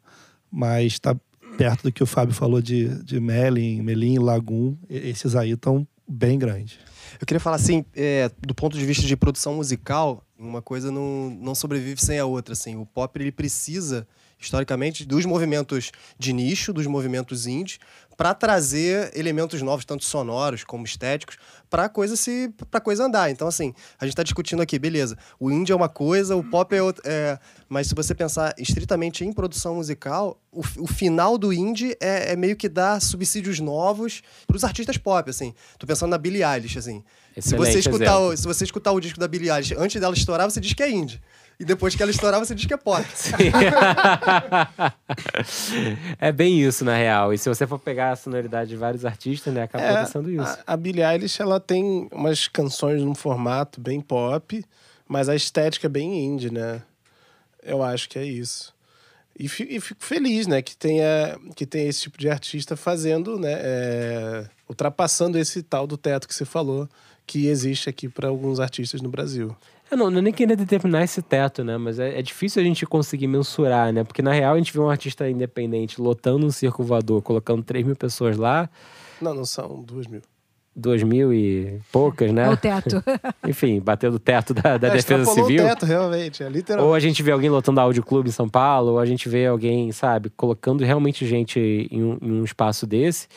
[0.52, 1.16] mas está
[1.58, 4.78] perto do que o Fábio falou de, de Melin, Melim, Lagum.
[4.90, 6.78] E- Esses aí estão bem grandes.
[7.20, 11.30] Eu queria falar assim, é, do ponto de vista de produção musical, uma coisa não,
[11.42, 12.54] não sobrevive sem a outra.
[12.54, 12.76] Assim.
[12.76, 14.08] O pop ele precisa,
[14.40, 17.78] historicamente, dos movimentos de nicho, dos movimentos indie,
[18.16, 21.38] para trazer elementos novos, tanto sonoros como estéticos,
[21.70, 23.30] para coisa se para coisa andar.
[23.30, 25.18] Então assim, a gente está discutindo aqui, beleza?
[25.40, 29.24] O indie é uma coisa, o pop é outra, é, mas se você pensar estritamente
[29.24, 34.22] em produção musical, o, o final do indie é, é meio que dar subsídios novos
[34.48, 35.54] para os artistas pop, assim.
[35.78, 37.04] Tô pensando na Billie Eilish, assim.
[37.34, 38.34] Se Excelente você, escutar exemplo.
[38.34, 40.84] o, se você escutar o disco da Billie Eilish antes dela estourar, você diz que
[40.84, 41.22] é indie.
[41.60, 43.04] E depois que ela estourar, você diz que é pop.
[46.20, 47.34] é bem isso, na real.
[47.34, 50.58] E se você for pegar a sonoridade de vários artistas, né, acaba acontecendo isso.
[50.66, 54.64] A, a Billie Eilish, ela tem umas canções num formato bem pop,
[55.08, 56.82] mas a estética é bem indie, né?
[57.62, 58.74] Eu acho que é isso.
[59.38, 63.38] E, fi- e fico feliz, né, que tenha, que tenha esse tipo de artista fazendo,
[63.40, 66.90] né, é, ultrapassando esse tal do teto que você falou,
[67.26, 69.56] que existe aqui para alguns artistas no Brasil.
[69.92, 71.78] Eu não, não nem queria determinar esse teto, né?
[71.78, 74.04] Mas é, é difícil a gente conseguir mensurar, né?
[74.04, 77.86] Porque na real a gente vê um artista independente lotando um circo voador, colocando 3
[77.86, 78.70] mil pessoas lá,
[79.22, 80.22] Não, não são duas mil.
[80.76, 82.46] 2 mil e poucas, né?
[82.46, 83.04] É o teto.
[83.46, 85.64] Enfim, batendo o teto da, da É, defesa civil.
[85.66, 86.88] o teto, realmente, é literalmente.
[86.88, 89.28] Ou a gente vê alguém lotando a Áudio Clube em São Paulo, ou a gente
[89.28, 91.60] vê alguém, sabe, colocando realmente gente
[91.92, 93.28] em um, em um espaço desse.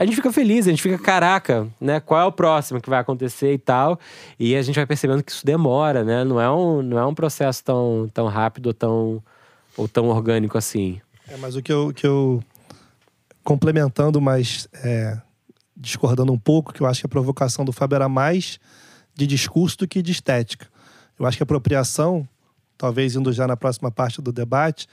[0.00, 2.00] A gente fica feliz, a gente fica, caraca, né?
[2.00, 4.00] Qual é o próximo que vai acontecer e tal.
[4.38, 6.24] E a gente vai percebendo que isso demora, né?
[6.24, 9.22] Não é um, não é um processo tão, tão rápido ou tão,
[9.76, 11.02] ou tão orgânico assim.
[11.28, 12.42] É, mas o que eu, que eu
[13.44, 15.20] complementando, mas é,
[15.76, 18.58] discordando um pouco, que eu acho que a provocação do Fábio era mais
[19.14, 20.66] de discurso do que de estética.
[21.18, 22.26] Eu acho que a apropriação,
[22.78, 24.88] talvez indo já na próxima parte do debate,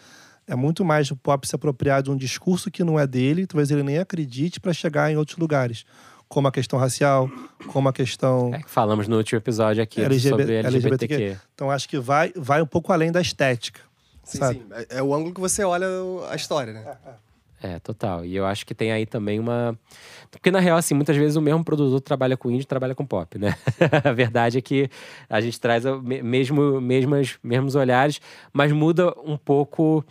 [0.48, 3.70] é muito mais o pop se apropriar de um discurso que não é dele, talvez
[3.70, 5.86] ele nem acredite para chegar em outros lugares,
[6.28, 7.30] como a questão racial,
[7.68, 11.38] como a questão É que falamos no último episódio aqui LGBT, sobre LGBTQ.
[11.54, 13.82] Então acho que vai, vai um pouco além da estética.
[14.24, 14.60] Sim, sabe?
[14.60, 14.66] sim.
[14.72, 15.88] É, é o ângulo que você olha
[16.30, 16.98] a história, né?
[17.62, 18.24] É, total.
[18.24, 19.78] E eu acho que tem aí também uma.
[20.30, 23.06] Porque, na real, assim, muitas vezes o mesmo produtor trabalha com indie e trabalha com
[23.06, 23.56] pop, né?
[24.04, 24.90] a verdade é que
[25.28, 28.22] a gente traz mesmo, mesmas, mesmos olhares,
[28.54, 30.06] mas muda um pouco.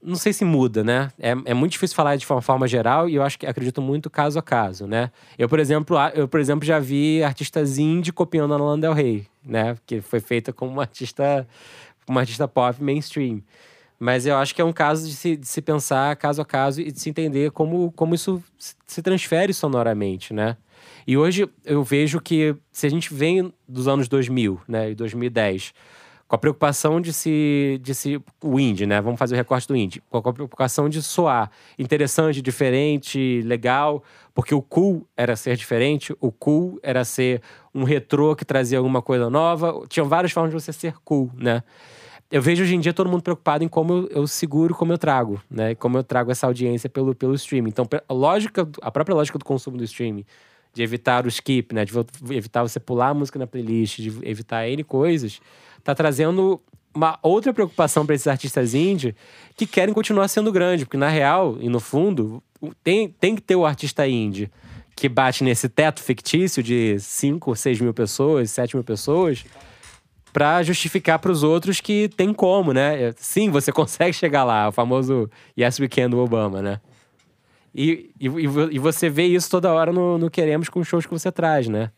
[0.00, 1.10] Não sei se muda, né?
[1.18, 4.08] É, é muito difícil falar de uma forma geral e eu acho que acredito muito
[4.08, 5.10] caso a caso, né?
[5.36, 9.26] Eu, por exemplo, eu, por exemplo, já vi artistas indie copiando a Lana Del Rey,
[9.44, 9.76] né?
[9.84, 11.46] Que foi feita como uma artista,
[12.08, 13.42] uma artista pop mainstream.
[13.98, 16.80] Mas eu acho que é um caso de se, de se pensar caso a caso
[16.80, 20.56] e de se entender como, como isso se- se transfere sonoramente, né?
[21.04, 25.72] E hoje eu vejo que se a gente vem dos anos 2000, né, e 2010,
[26.28, 28.20] com a preocupação de se, de se.
[28.42, 29.00] O indie, né?
[29.00, 30.02] Vamos fazer o recorte do indie.
[30.10, 34.04] Com a preocupação de soar interessante, diferente, legal.
[34.34, 37.40] Porque o cool era ser diferente, o cool era ser
[37.74, 39.82] um retrô que trazia alguma coisa nova.
[39.88, 41.62] Tinham várias formas de você ser cool, né?
[42.30, 44.98] Eu vejo hoje em dia todo mundo preocupado em como eu, eu seguro, como eu
[44.98, 45.74] trago, né?
[45.74, 47.70] Como eu trago essa audiência pelo, pelo streaming.
[47.70, 50.26] Então, a lógica, a própria lógica do consumo do streaming,
[50.78, 51.84] de evitar o skip, né?
[51.84, 51.92] De
[52.30, 55.40] evitar você pular a música na playlist, de evitar N coisas
[55.82, 56.60] tá trazendo
[56.94, 59.14] uma outra preocupação para esses artistas indie
[59.56, 62.42] que querem continuar sendo grande, porque na real e no fundo
[62.84, 64.50] tem, tem que ter o artista indie
[64.94, 69.44] que bate nesse teto fictício de 5, 6 mil pessoas, 7 mil pessoas,
[70.32, 73.12] para justificar para os outros que tem como, né?
[73.16, 76.80] Sim, você consegue chegar lá, o famoso Yes We Can do Obama, né?
[77.74, 81.12] E, e, e você vê isso toda hora no, no Queremos com os shows que
[81.12, 81.90] você traz, né?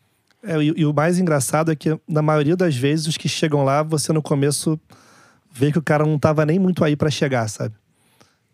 [0.43, 3.63] É, e, e, o mais engraçado é que, na maioria das vezes, os que chegam
[3.63, 4.79] lá, você no começo
[5.51, 7.75] vê que o cara não tava nem muito aí para chegar, sabe?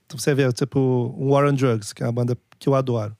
[0.05, 0.79] Então você vê, tipo,
[1.17, 3.15] o War on Drugs, que é uma banda que eu adoro.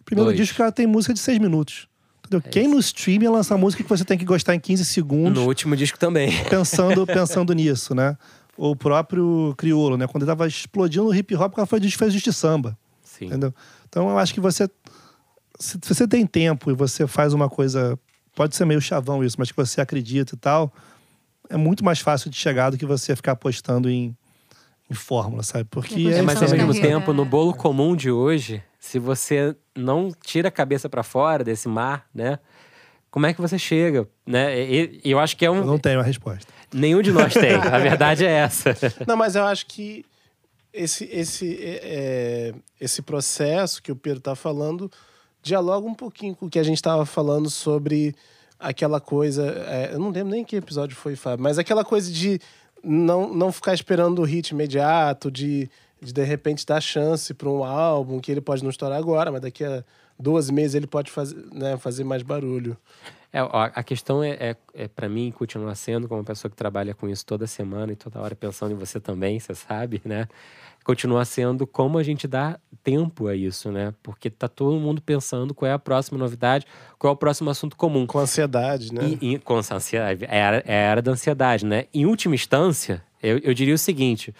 [0.00, 0.36] O primeiro Dois.
[0.36, 1.88] disco, o cara tem música de seis minutos.
[2.26, 2.42] Entendeu?
[2.44, 5.42] É Quem no streaming lança música que você tem que gostar em 15 segundos?
[5.42, 6.32] No último disco também.
[6.44, 8.16] Pensando, pensando nisso, né?
[8.56, 10.06] O próprio Criolo, né?
[10.06, 12.78] Quando ele tava explodindo o hip hop, o cara foi, fez de samba.
[13.18, 13.26] Sim.
[13.26, 13.54] Entendeu?
[13.88, 14.68] Então eu acho que você
[15.58, 17.98] se você tem tempo e você faz uma coisa,
[18.34, 20.72] pode ser meio chavão isso, mas que você acredita e tal,
[21.48, 24.16] é muito mais fácil de chegar do que você ficar apostando em,
[24.90, 25.64] em fórmula, sabe?
[25.70, 30.10] Porque é, é mas ao mesmo tempo, no bolo comum de hoje, se você não
[30.24, 32.38] tira a cabeça para fora desse mar, né?
[33.10, 34.60] Como é que você chega, né?
[34.60, 35.58] E, eu acho que é um.
[35.58, 36.52] Eu não tenho a resposta.
[36.72, 37.54] Nenhum de nós tem.
[37.54, 38.74] a verdade é essa.
[39.06, 40.04] Não, mas eu acho que
[40.74, 44.90] esse esse é, é esse processo que o Pedro está falando
[45.42, 48.14] dialoga um pouquinho com o que a gente estava falando sobre
[48.58, 49.46] aquela coisa.
[49.68, 52.40] É, eu não lembro nem que episódio foi, Fábio, mas aquela coisa de
[52.82, 55.70] não, não ficar esperando o hit imediato, de
[56.04, 59.40] de, de repente dar chance para um álbum que ele pode não estourar agora, mas
[59.40, 59.82] daqui a
[60.18, 62.76] dois meses ele pode fazer, né, fazer mais barulho.
[63.32, 66.56] É, ó, a questão é, é, é para mim, continuar sendo como uma pessoa que
[66.56, 70.28] trabalha com isso toda semana e toda hora pensando em você também, você sabe, né?
[70.84, 73.94] Continua sendo como a gente dá tempo a isso, né?
[74.02, 76.66] Porque tá todo mundo pensando qual é a próxima novidade,
[76.98, 78.06] qual é o próximo assunto comum.
[78.06, 79.16] Com ansiedade, né?
[79.20, 80.24] E, e, com ansiedade.
[80.26, 81.86] É a, é a era da ansiedade, né?
[81.92, 84.34] Em última instância, eu, eu diria o seguinte.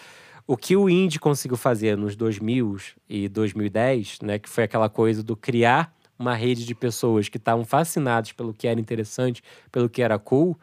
[0.47, 2.77] O que o Indie conseguiu fazer nos 2000
[3.09, 7.65] e 2010, né, que foi aquela coisa do criar uma rede de pessoas que estavam
[7.65, 9.43] fascinadas pelo que era interessante,
[9.73, 10.59] pelo que era cool,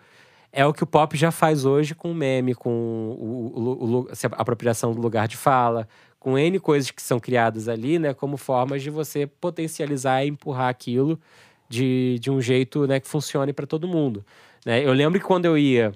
[0.51, 4.07] é o que o pop já faz hoje com o meme, com o, o, o,
[4.09, 5.87] a apropriação do lugar de fala,
[6.19, 10.69] com N coisas que são criadas ali, né, como formas de você potencializar e empurrar
[10.69, 11.19] aquilo
[11.67, 14.23] de, de um jeito né, que funcione para todo mundo.
[14.65, 14.85] Né?
[14.85, 15.93] Eu lembro que quando eu ia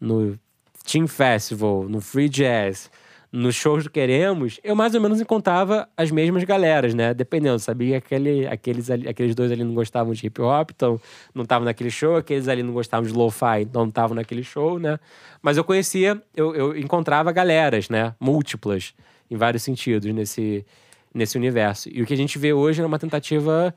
[0.00, 0.38] no
[0.84, 2.90] Team Festival, no Free Jazz,
[3.32, 7.14] nos shows do Queremos, eu mais ou menos encontrava as mesmas galeras, né?
[7.14, 11.00] Dependendo, sabia que aquele, aqueles, aqueles dois ali não gostavam de hip hop, então
[11.34, 14.78] não estavam naquele show, aqueles ali não gostavam de lo-fi, então não estavam naquele show,
[14.78, 15.00] né?
[15.40, 18.14] Mas eu conhecia, eu, eu encontrava galeras, né?
[18.20, 18.92] Múltiplas,
[19.30, 20.66] em vários sentidos, nesse,
[21.14, 21.88] nesse universo.
[21.90, 23.74] E o que a gente vê hoje é uma tentativa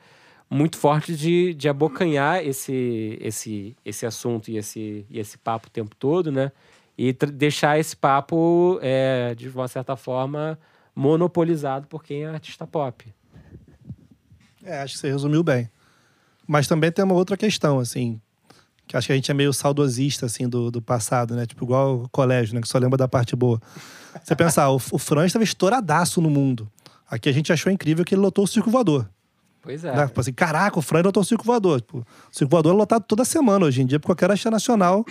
[0.49, 5.72] muito forte de, de abocanhar esse, esse, esse assunto e esse, e esse papo o
[5.72, 6.51] tempo todo, né?
[6.98, 10.58] E deixar esse papo, é, de uma certa forma,
[10.96, 13.06] monopolizado por quem é artista pop.
[14.64, 15.70] É, acho que você resumiu bem.
[16.48, 18.20] Mas também tem uma outra questão, assim,
[18.88, 21.46] que acho que a gente é meio saudosista, assim, do, do passado, né?
[21.46, 22.62] Tipo, igual o colégio, né?
[22.62, 23.60] Que só lembra da parte boa.
[24.24, 26.72] Você pensar, ah, o, o Franz estava estouradaço no mundo.
[27.10, 29.10] Aqui a gente achou incrível que ele lotou o circo voador.
[29.62, 29.96] Pois é.
[29.96, 30.08] Né?
[30.08, 31.82] Tipo assim, caraca, o Franz lotou o circo voador.
[31.82, 35.04] Tipo, o circo voador é lotado toda semana hoje em dia, por qualquer artista nacional,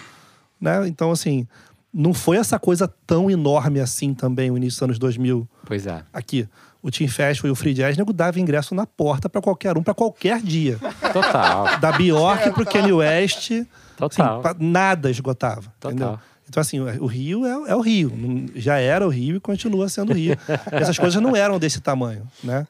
[0.60, 0.86] né?
[0.86, 1.46] Então, assim,
[1.94, 5.48] não foi essa coisa tão enorme assim também, o início dos anos 2000.
[5.64, 6.02] Pois é.
[6.12, 6.48] Aqui.
[6.82, 9.82] O Team Festival e o Free Jazz, nego dava ingresso na porta para qualquer um,
[9.82, 10.78] para qualquer dia.
[11.12, 11.78] Total.
[11.78, 13.52] Da Bjork pro Kanye West.
[13.96, 14.42] Total.
[14.44, 15.72] Assim, nada esgotava.
[15.80, 15.92] Total.
[15.92, 16.18] Entendeu?
[16.46, 18.12] Então, assim, o Rio é, é, o Rio.
[18.54, 20.36] Já era o Rio e continua sendo o Rio.
[20.70, 22.66] Essas coisas não eram desse tamanho, né?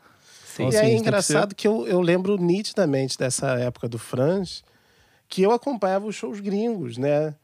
[0.46, 0.66] Sim.
[0.66, 1.68] Então, assim, e é engraçado que, ser...
[1.68, 4.62] que, eu, eu lembro nitidamente dessa época do Franz,
[5.28, 7.34] que eu acompanhava os shows gringos, né?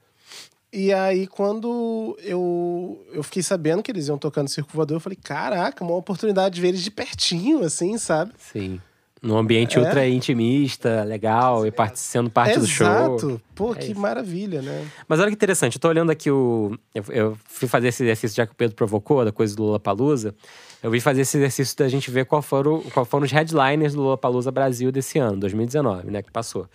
[0.72, 5.18] E aí, quando eu, eu fiquei sabendo que eles iam tocando Circo Voador, eu falei,
[5.20, 8.32] caraca, uma oportunidade de ver eles de pertinho, assim, sabe?
[8.38, 8.80] Sim.
[9.20, 9.80] Num ambiente é.
[9.80, 12.66] ultra intimista, legal, e part sendo parte Exato.
[12.66, 12.86] do show.
[12.86, 13.42] Exato.
[13.54, 14.00] Pô, é que isso.
[14.00, 14.86] maravilha, né?
[15.08, 16.78] Mas olha que interessante, eu tô olhando aqui o.
[16.94, 19.80] Eu, eu, fui fazer esse exercício já que o Pedro provocou, da coisa do Lula
[19.80, 20.34] Palusa.
[20.82, 24.00] Eu vim fazer esse exercício da gente ver qual foram, qual foram os headliners do
[24.02, 26.22] Lula Palusa Brasil desse ano, 2019, né?
[26.22, 26.66] Que passou.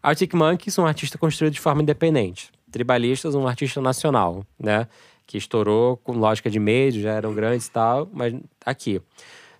[0.00, 4.86] Arctic Monkeys, um artista construído de forma independente Tribalistas, um artista nacional, né?
[5.26, 9.00] Que estourou com lógica de médio, já eram grandes e tal, mas aqui.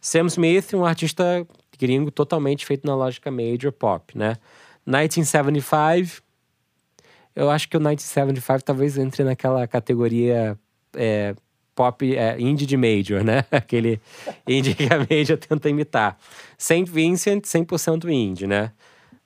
[0.00, 1.46] Sam Smith, um artista
[1.78, 4.36] gringo totalmente feito na lógica major pop, né?
[4.86, 6.22] 1975,
[7.36, 10.58] eu acho que o 1975 talvez entre naquela categoria
[10.96, 11.34] é,
[11.74, 13.44] pop é, indie de major, né?
[13.52, 14.00] Aquele
[14.46, 16.18] indie que a major tenta imitar.
[16.56, 18.72] Saint Vincent, 100% indie, né?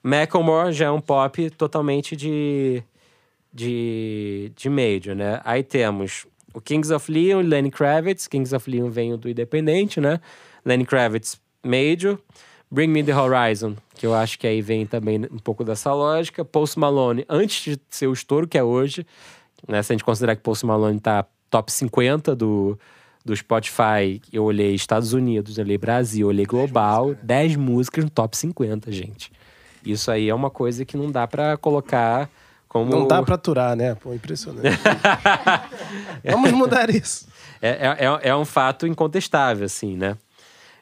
[0.03, 2.83] Macklemore já é um pop totalmente de,
[3.53, 5.39] de, de major, né?
[5.43, 8.27] Aí temos o Kings of Leon e Lenny Kravitz.
[8.27, 10.19] Kings of Leon vem do independente, né?
[10.65, 12.17] Lenny Kravitz, major.
[12.71, 16.43] Bring Me The Horizon, que eu acho que aí vem também um pouco dessa lógica.
[16.43, 19.05] Post Malone, antes de ser o estouro que é hoje,
[19.67, 19.83] né?
[19.83, 22.75] Se a gente considerar que Post Malone tá top 50 do,
[23.23, 28.09] do Spotify, eu olhei Estados Unidos, eu olhei Brasil, eu olhei global, 10 músicas no
[28.09, 29.31] top 50, gente.
[29.85, 32.27] Isso aí é uma coisa que não dá para colocar
[32.73, 32.91] como...
[32.91, 33.95] Não dá pra aturar, né?
[33.95, 34.67] Pô, impressionante.
[36.25, 37.27] Vamos mudar isso.
[37.61, 40.17] É, é, é- é um fato incontestável, assim, né?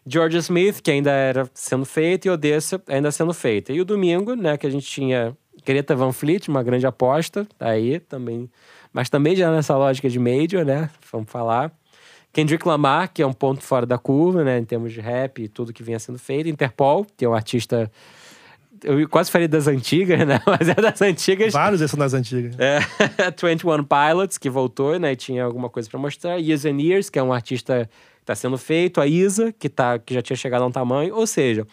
[0.07, 3.71] Georgia Smith, que ainda era sendo feita, e Odessa ainda sendo feita.
[3.71, 7.67] E o domingo, né, que a gente tinha Greta Van Fleet, uma grande aposta, tá
[7.69, 8.49] aí também.
[8.91, 10.89] Mas também já nessa lógica de major, né?
[11.11, 11.71] Vamos falar.
[12.33, 15.47] Kendrick Lamar, que é um ponto fora da curva, né, em termos de rap e
[15.49, 16.49] tudo que vinha sendo feito.
[16.49, 17.91] Interpol, que é um artista.
[18.83, 20.41] Eu quase falei das antigas, né?
[20.45, 21.53] Mas é das antigas.
[21.53, 22.55] Vários são das antigas.
[22.59, 22.79] É,
[23.39, 25.13] 21 Pilots, que voltou, né?
[25.13, 26.37] E tinha alguma coisa pra mostrar.
[26.37, 28.99] Years and Years, que é um artista que tá sendo feito.
[28.99, 31.15] A Isa, que, tá, que já tinha chegado a um tamanho.
[31.15, 31.65] Ou seja,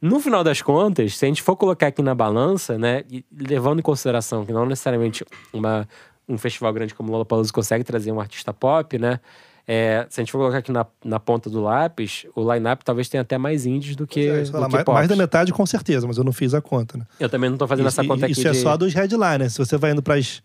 [0.00, 3.02] no final das contas, se a gente for colocar aqui na balança, né?
[3.10, 5.88] e levando em consideração que não necessariamente uma,
[6.28, 9.20] um festival grande como Lollapalooza consegue trazer um artista pop, né?
[9.68, 13.08] É, se a gente for colocar aqui na, na ponta do lápis, o line-up talvez
[13.08, 15.66] tenha até mais indies do que, É, isso, do que mais, mais da metade, com
[15.66, 17.04] certeza, mas eu não fiz a conta, né?
[17.18, 19.54] Eu também não tô fazendo Isso, essa conta aqui isso é de- só dos headliners.
[19.54, 20.40] Se você vai indo pras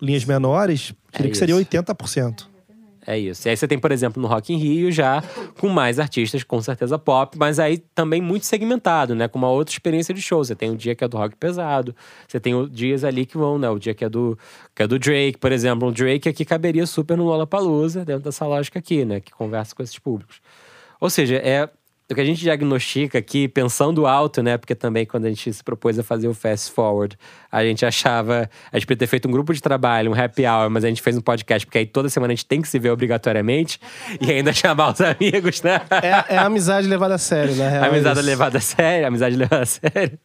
[0.00, 1.64] linhas menores, É que seria isso.
[1.70, 2.46] 80%.
[3.06, 3.48] É isso.
[3.48, 5.22] E aí você tem, por exemplo, no Rock in Rio já
[5.58, 9.26] com mais artistas, com certeza pop, mas aí também muito segmentado, né?
[9.26, 10.44] Com uma outra experiência de show.
[10.44, 11.94] Você tem o dia que é do rock pesado,
[12.28, 13.70] você tem dias ali que vão, né?
[13.70, 14.38] O dia que é do,
[14.74, 15.88] que é do Drake, por exemplo.
[15.88, 19.20] O Drake aqui caberia super no Lollapalooza, dentro dessa lógica aqui, né?
[19.20, 20.40] Que conversa com esses públicos.
[21.00, 21.70] Ou seja, é
[22.12, 24.58] o que a gente diagnostica aqui, pensando alto, né?
[24.58, 27.16] Porque também quando a gente se propôs a fazer o Fast Forward,
[27.50, 28.48] a gente achava.
[28.72, 31.02] A gente podia ter feito um grupo de trabalho, um happy hour, mas a gente
[31.02, 33.80] fez um podcast, porque aí toda semana a gente tem que se ver obrigatoriamente
[34.20, 35.80] e ainda chamar os amigos, né?
[36.02, 37.84] É, é a amizade levada a sério, na real.
[37.84, 38.28] é amizade isso.
[38.28, 40.18] levada a sério, amizade levada a sério.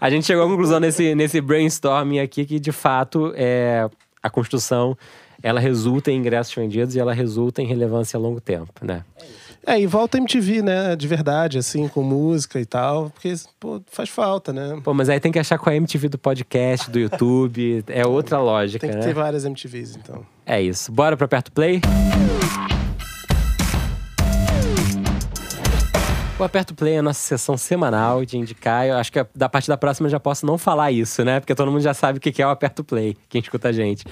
[0.00, 3.88] A gente chegou à conclusão nesse, nesse brainstorming aqui que, de fato, é,
[4.22, 4.96] a construção
[5.42, 9.04] ela resulta em ingressos vendidos e ela resulta em relevância a longo tempo, né?
[9.16, 9.24] É,
[9.66, 10.94] e volta a MTV, né?
[10.94, 13.10] De verdade, assim, com música e tal.
[13.10, 14.80] Porque, pô, faz falta, né?
[14.84, 17.84] Pô, mas aí tem que achar com a MTV do podcast, do YouTube.
[17.88, 19.02] É outra lógica, Tem que né?
[19.02, 20.24] ter várias MTVs, então.
[20.44, 20.92] É isso.
[20.92, 21.80] Bora pra Aperto Play?
[26.38, 28.86] O Aperto Play é a nossa sessão semanal de indicar.
[28.86, 31.40] Eu acho que da parte da próxima eu já posso não falar isso, né?
[31.40, 34.04] Porque todo mundo já sabe o que é o Aperto Play, quem escuta a gente.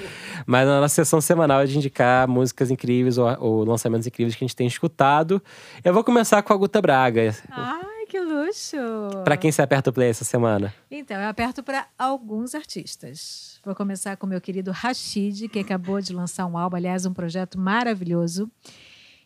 [0.47, 4.43] Mas a nossa sessão semanal é de indicar músicas incríveis ou, ou lançamentos incríveis que
[4.43, 5.43] a gente tem escutado.
[5.85, 7.37] Eu vou começar com a Guta Braga.
[7.51, 8.79] Ai, que luxo!
[9.23, 10.73] Pra quem você aperta o play essa semana?
[10.91, 13.61] Então, eu aperto para alguns artistas.
[13.63, 17.13] Vou começar com o meu querido Rashid, que acabou de lançar um álbum, aliás, um
[17.13, 18.51] projeto maravilhoso.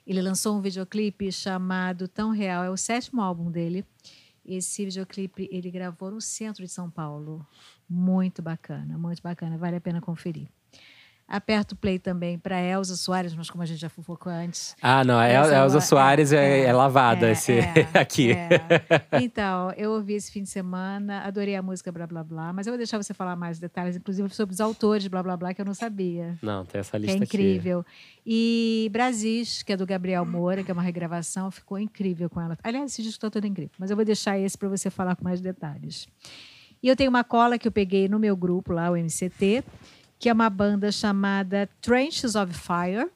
[0.09, 3.84] Ele lançou um videoclipe chamado Tão Real, é o sétimo álbum dele.
[4.42, 7.46] Esse videoclipe ele gravou no centro de São Paulo.
[7.86, 10.48] Muito bacana, muito bacana, vale a pena conferir.
[11.31, 15.05] Aperto o play também para Elza Soares, mas como a gente já fofocou antes, Ah,
[15.05, 15.18] não.
[15.18, 18.33] A Elza é- Soares é, é, é lavada é, esse, é, aqui.
[18.33, 18.49] é.
[19.20, 22.70] Então, eu ouvi esse fim de semana, adorei a música Blá Blá Blá, mas eu
[22.72, 25.66] vou deixar você falar mais detalhes, inclusive sobre os autores Blá Blá Blá, que eu
[25.66, 26.39] não sabia.
[26.43, 27.37] Não, tem essa Que é lista aqui.
[27.37, 27.85] incrível.
[28.26, 32.57] E Brasis, que é do Gabriel Moura, que é uma regravação, ficou incrível com ela.
[32.62, 35.24] Aliás, esse disco está todo incrível, mas eu vou deixar esse para você falar com
[35.24, 36.09] mais detalhes.
[36.83, 39.64] E eu tenho uma cola que eu peguei no meu grupo lá, o MCT,
[40.19, 43.09] que é uma banda chamada Trenches of Fire.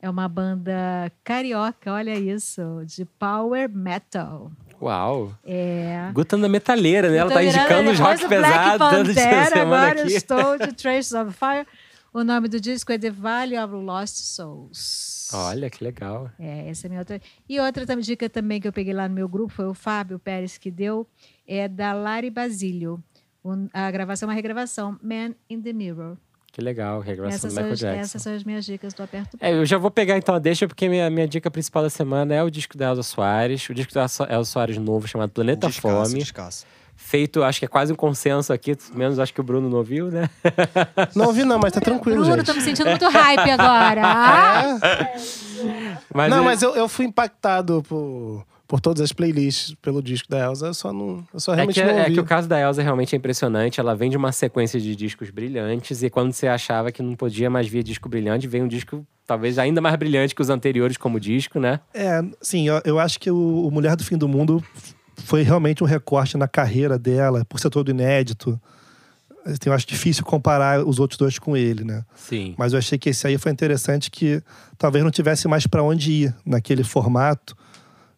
[0.00, 4.52] É uma banda carioca, olha isso, de power metal.
[4.80, 5.32] Uau.
[5.42, 6.10] É.
[6.12, 7.16] Guta da metaleira, né?
[7.16, 10.12] Ela tá indicando os depois rock pesados tanto de Pantera, semana agora aqui.
[10.12, 11.66] eu estou de Traces of Fire.
[12.12, 15.30] O nome do disco é The Valley of Lost Souls.
[15.32, 16.30] Olha, que legal.
[16.38, 17.20] É, essa é a minha outra.
[17.48, 20.58] E outra dica também que eu peguei lá no meu grupo foi o Fábio Pérez
[20.58, 21.08] que deu,
[21.48, 23.02] é da Lari Basílio.
[23.44, 26.16] Um- a gravação é uma regravação, Man in the Mirror.
[26.54, 28.00] Que legal, regravação Essas do são, Michael as, Jackson.
[28.00, 30.68] essas são as minhas dicas do Aperto É, eu já vou pegar então a deixa,
[30.68, 33.68] porque minha, minha dica principal da semana é o disco da Elza Soares.
[33.68, 36.20] O disco da Elza Soares novo, chamado Planeta Descasso, Fome.
[36.20, 36.64] descasso.
[36.94, 40.12] feito, acho que é quase um consenso aqui, menos acho que o Bruno não ouviu,
[40.12, 40.30] né?
[41.16, 42.46] Não ouvi, não, mas tá tranquilo, Bruno, gente.
[42.46, 44.00] tô me sentindo muito hype agora.
[44.04, 44.78] Ah,
[46.14, 48.44] Mas não, ele- mas eu, eu fui impactado por,
[48.74, 51.24] por todas as playlists pelo disco da Elsa, eu só não.
[51.32, 52.14] Eu só É realmente que, não é ouvi.
[52.14, 53.78] que o caso da Elsa realmente é impressionante.
[53.78, 57.48] Ela vem de uma sequência de discos brilhantes, e quando você achava que não podia
[57.48, 61.20] mais vir disco brilhante, vem um disco talvez ainda mais brilhante que os anteriores como
[61.20, 61.78] disco, né?
[61.94, 64.60] É, sim, eu, eu acho que o, o Mulher do Fim do Mundo
[65.18, 68.60] foi realmente um recorte na carreira dela, por ser todo inédito.
[69.46, 72.04] Assim, Eu acho difícil comparar os outros dois com ele, né?
[72.16, 72.56] Sim.
[72.58, 74.42] Mas eu achei que esse aí foi interessante que
[74.76, 77.56] talvez não tivesse mais para onde ir naquele formato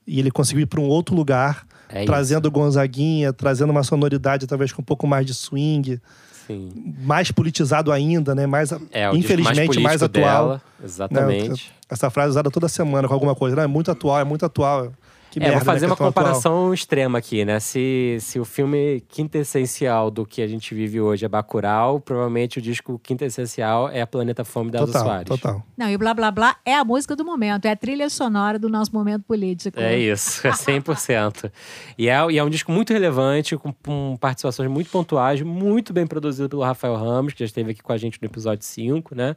[0.06, 4.72] e ele conseguiu ir para um outro lugar, É trazendo Gonzaguinha, trazendo uma sonoridade talvez
[4.72, 6.00] com um pouco mais de swing.
[6.46, 6.94] Sim.
[7.02, 8.46] mais politizado ainda, né?
[8.46, 10.46] Mais, É, infelizmente mais, político atual.
[10.48, 11.72] dela, exatamente.
[11.90, 13.64] Essa frase usada toda semana com alguma coisa, né?
[13.64, 14.92] É muito atual, é muito atual.
[15.36, 15.92] Que É, merda, vou fazer né?
[15.92, 16.24] uma Questão atual.
[16.24, 17.60] comparação extrema aqui, né?
[17.60, 22.62] Se, se o filme quintessencial do que a gente vive hoje é Bacurau, provavelmente o
[22.62, 25.28] disco quintessencial é a Planeta Fome da Elza Total, Soares.
[25.28, 25.62] total.
[25.76, 28.58] Não, e o blá blá blá é a música do momento, é a trilha sonora
[28.58, 29.78] do nosso momento político.
[29.78, 31.52] É isso, é 100%.
[31.98, 36.06] e, é, e é um disco muito relevante, com, com participações muito pontuais, muito bem
[36.06, 39.36] produzido pelo Rafael Ramos, que já esteve aqui com a gente no episódio 5, né?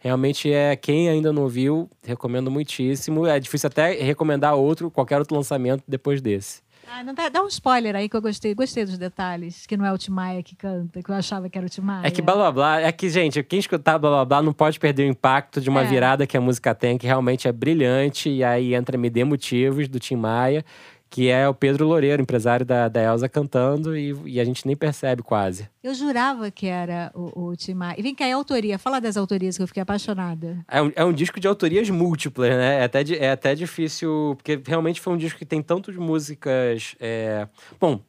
[0.00, 3.26] Realmente é, quem ainda não viu, recomendo muitíssimo.
[3.26, 6.60] É difícil até recomendar outro, qualquer outro lançamento depois desse.
[6.90, 8.54] Ah, não dá, dá um spoiler aí que eu gostei.
[8.54, 9.66] Gostei dos detalhes.
[9.66, 11.82] Que não é o Tim Maia que canta, que eu achava que era o Tim
[11.82, 12.06] Maia.
[12.06, 14.78] É que blá blá blá, é que, gente, quem escutar blá blá blá não pode
[14.80, 15.84] perder o impacto de uma É.
[15.84, 19.86] virada que a música tem, que realmente é brilhante, e aí entra Me Dê Motivos,
[19.86, 20.64] do Tim Maia,
[21.10, 24.76] que é o Pedro Loureiro, empresário da, da Elza, cantando, e, e a gente nem
[24.76, 25.68] percebe quase.
[25.82, 27.94] Eu jurava que era o, o Tim Maia.
[27.98, 28.78] E vem cá, a autoria?
[28.78, 30.58] Fala das autorias que eu fiquei apaixonada.
[30.68, 32.80] É um, é um disco de autorias múltiplas, né?
[32.80, 36.94] É até, é até difícil, porque realmente foi um disco que tem tantas músicas.
[37.00, 37.48] é,
[37.80, 38.00] Bom,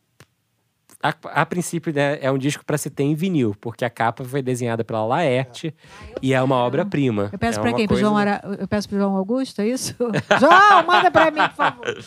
[1.02, 4.26] a, a princípio né, é um disco para se ter em vinil, porque a capa
[4.26, 5.74] foi desenhada pela Laerte
[6.22, 7.30] e é uma obra-prima.
[7.32, 7.88] Eu peço é pra uma quem?
[7.88, 8.42] Pro coisa- João Ara...
[8.60, 9.96] Eu peço pro João Augusto, é isso?
[10.38, 11.98] João, manda pra mim, por favor.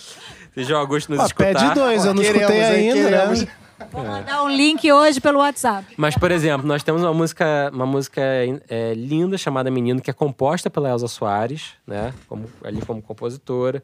[0.54, 1.54] Se João Augusto nos Ah, escutar.
[1.54, 3.42] pede dois, eu não Queremos, escutei ainda, queremos.
[3.42, 3.48] né?
[3.90, 5.86] Vou mandar um link hoje pelo WhatsApp.
[5.96, 8.20] Mas, por exemplo, nós temos uma música, uma música
[8.68, 12.12] é, linda chamada Menino, que é composta pela Elza Soares, né?
[12.28, 13.82] Como, ali como compositora.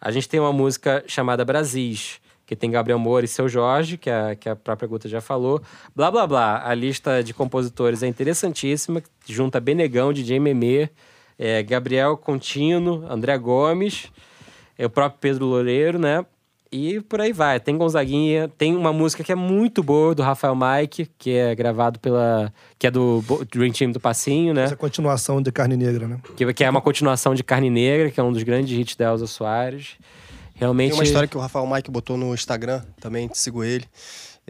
[0.00, 4.10] A gente tem uma música chamada Brasis, que tem Gabriel Moura e Seu Jorge, que
[4.10, 5.62] a, que a própria Guta já falou.
[5.96, 6.62] Blá, blá, blá.
[6.64, 9.02] A lista de compositores é interessantíssima.
[9.26, 10.90] Junta Benegão, DJ Memê,
[11.38, 14.08] é, Gabriel Contino, André Gomes,
[14.78, 16.24] é, o próprio Pedro Loureiro, né?
[16.70, 17.58] E por aí vai.
[17.58, 21.98] Tem Gonzaguinha, tem uma música que é muito boa do Rafael Mike, que é gravado
[21.98, 22.52] pela.
[22.78, 24.64] que é do Dream Team do Passinho, né?
[24.64, 26.20] Essa continuação de Carne Negra, né?
[26.36, 29.06] Que, que é uma continuação de Carne Negra, que é um dos grandes hits da
[29.06, 29.96] Elza Soares.
[30.54, 30.90] Realmente.
[30.90, 33.86] Tem uma história que o Rafael Mike botou no Instagram, também sigo ele.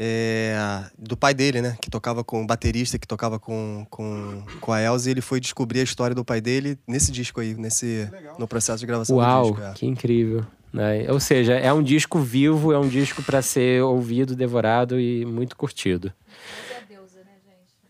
[0.00, 0.56] É,
[0.96, 1.76] do pai dele, né?
[1.82, 5.80] Que tocava com baterista, que tocava com, com, com a Elza, e ele foi descobrir
[5.80, 9.50] a história do pai dele nesse disco aí, nesse, no processo de gravação Uau, do
[9.56, 9.66] disco.
[9.66, 9.72] é.
[9.74, 10.46] que incrível.
[10.72, 11.10] Né?
[11.10, 15.56] Ou seja, é um disco vivo, é um disco para ser ouvido, devorado e muito
[15.56, 16.12] curtido.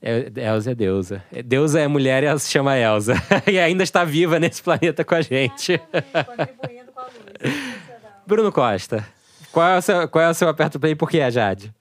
[0.01, 1.23] É, Elza é deusa.
[1.31, 3.15] É, Deusa é mulher e ela se chama Elza.
[3.47, 5.77] e ainda está viva nesse planeta com a gente.
[5.77, 7.55] Contribuindo com a luz.
[8.27, 9.05] Bruno Costa,
[9.53, 11.75] qual é o seu, qual é o seu aperto play e por que é Jade?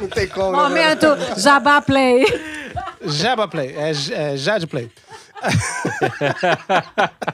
[0.00, 0.62] Não tem como, né?
[0.62, 1.06] Momento
[1.36, 2.24] Jabá Play.
[3.02, 4.90] Jaba Play, é, é Jade Play.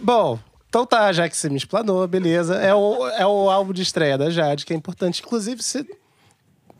[0.00, 0.38] Bom,
[0.68, 2.56] então tá, já que você me explanou, beleza.
[2.56, 5.22] É o, é o álbum de estreia da Jade, que é importante.
[5.24, 5.86] Inclusive, você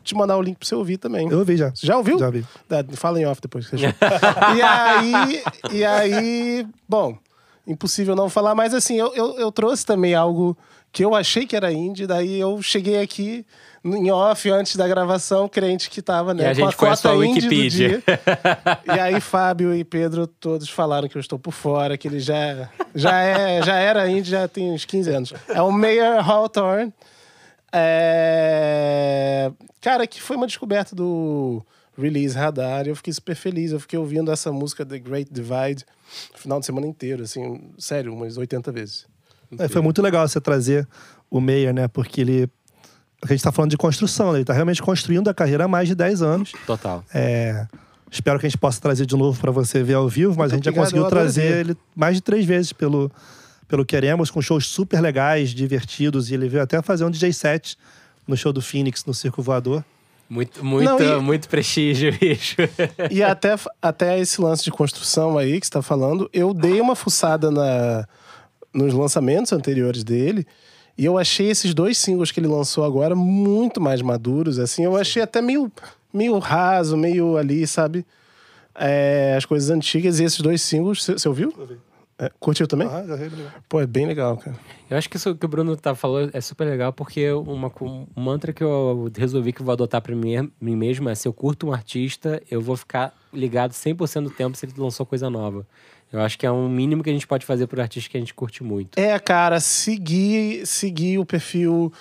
[0.03, 1.29] te mandar o link pra você ouvir também.
[1.29, 1.71] Eu ouvi já.
[1.75, 2.19] Já ouviu?
[2.19, 2.45] Já ouvi.
[2.93, 3.67] Fala em off depois.
[3.67, 3.97] que você achou.
[4.55, 7.17] e aí, e aí, bom,
[7.65, 10.55] impossível não falar, mas assim, eu, eu, eu trouxe também algo
[10.95, 13.45] que eu achei que era indie, daí eu cheguei aqui
[13.83, 16.43] em off antes da gravação, crente que tava, né?
[16.43, 17.89] E a com gente à sua indie do Wikipedia.
[17.89, 18.03] dia.
[18.95, 22.69] E aí Fábio e Pedro todos falaram que eu estou por fora, que ele já,
[22.95, 25.33] já, é, já era indie, já tem uns 15 anos.
[25.49, 26.93] É o Mayor Hawthorne.
[27.73, 29.51] É...
[29.81, 31.61] Cara, que foi uma descoberta do
[31.97, 32.87] Release Radar.
[32.87, 33.73] Eu fiquei super feliz.
[33.73, 35.83] Eu fiquei ouvindo essa música The Great Divide
[36.33, 39.05] o final de semana inteiro, assim, sério, umas 80 vezes.
[39.59, 40.87] É, foi muito legal você trazer
[41.29, 41.87] o Meyer, né?
[41.87, 42.49] Porque ele.
[43.23, 44.39] A gente tá falando de construção, né?
[44.39, 46.51] Ele tá realmente construindo a carreira há mais de 10 anos.
[46.67, 47.03] Total.
[47.13, 47.65] É,
[48.11, 50.53] espero que a gente possa trazer de novo para você ver ao vivo, mas Muito
[50.53, 53.11] a gente já conseguiu trazer ele mais de três vezes pelo,
[53.67, 56.29] pelo Queremos, com shows super legais, divertidos.
[56.29, 57.77] E ele veio até fazer um DJ set
[58.27, 59.83] no show do Phoenix, no Circo Voador.
[60.29, 62.57] Muito, muito, Não, e- muito prestígio, bicho.
[63.11, 66.95] E até, até esse lance de construção aí que você tá falando, eu dei uma
[66.95, 68.07] fuçada na,
[68.75, 70.45] nos lançamentos anteriores dele.
[70.97, 74.83] E eu achei esses dois singles que ele lançou agora muito mais maduros, assim.
[74.83, 75.71] Eu achei até meio,
[76.13, 78.05] meio raso, meio ali, sabe?
[78.73, 80.19] É, as coisas antigas.
[80.19, 81.53] E esses dois singles, você ouviu?
[82.17, 82.87] É, curtiu também?
[82.87, 83.51] Ah, já legal.
[83.67, 84.55] Pô, é bem legal, cara.
[84.89, 88.07] Eu acho que isso que o Bruno tá falando é super legal, porque uma, um
[88.15, 91.33] mantra que eu resolvi que eu vou adotar pra mim, mim mesmo é se eu
[91.33, 95.67] curto um artista, eu vou ficar ligado 100% do tempo se ele lançou coisa nova.
[96.15, 98.19] Eu acho que é um mínimo que a gente pode fazer por artista que a
[98.19, 98.97] gente curte muito.
[98.97, 101.91] É, cara, seguir, seguir o perfil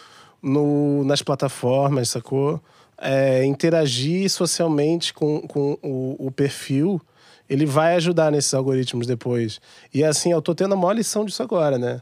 [0.40, 2.62] no, nas plataformas, sacou?
[2.96, 7.00] É, interagir socialmente com, com o, o perfil,
[7.50, 9.60] ele vai ajudar nesses algoritmos depois.
[9.92, 12.00] E assim, eu tô tendo a maior lição disso agora, né?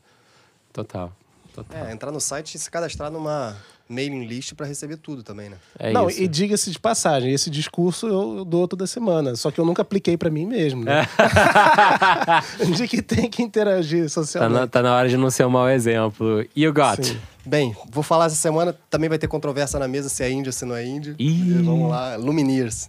[0.71, 1.11] Total.
[1.55, 1.87] Total.
[1.87, 3.57] É, entrar no site e se cadastrar numa
[3.93, 5.57] mailing list pra receber tudo também, né?
[5.79, 6.23] É Não, isso.
[6.23, 10.17] e diga-se de passagem, esse discurso eu dou toda semana, só que eu nunca apliquei
[10.17, 11.07] pra mim mesmo, né?
[12.77, 14.61] de que tem que interagir Tá socialmente.
[14.61, 16.45] na, tá na hora de não ser um mau exemplo.
[16.57, 17.05] You got.
[17.05, 17.19] Sim.
[17.45, 20.53] Bem, vou falar essa semana, também vai ter controvérsia na mesa se é índio ou
[20.53, 21.17] se não é índio.
[21.19, 21.63] Ih.
[21.65, 22.89] Vamos lá, Lumineers.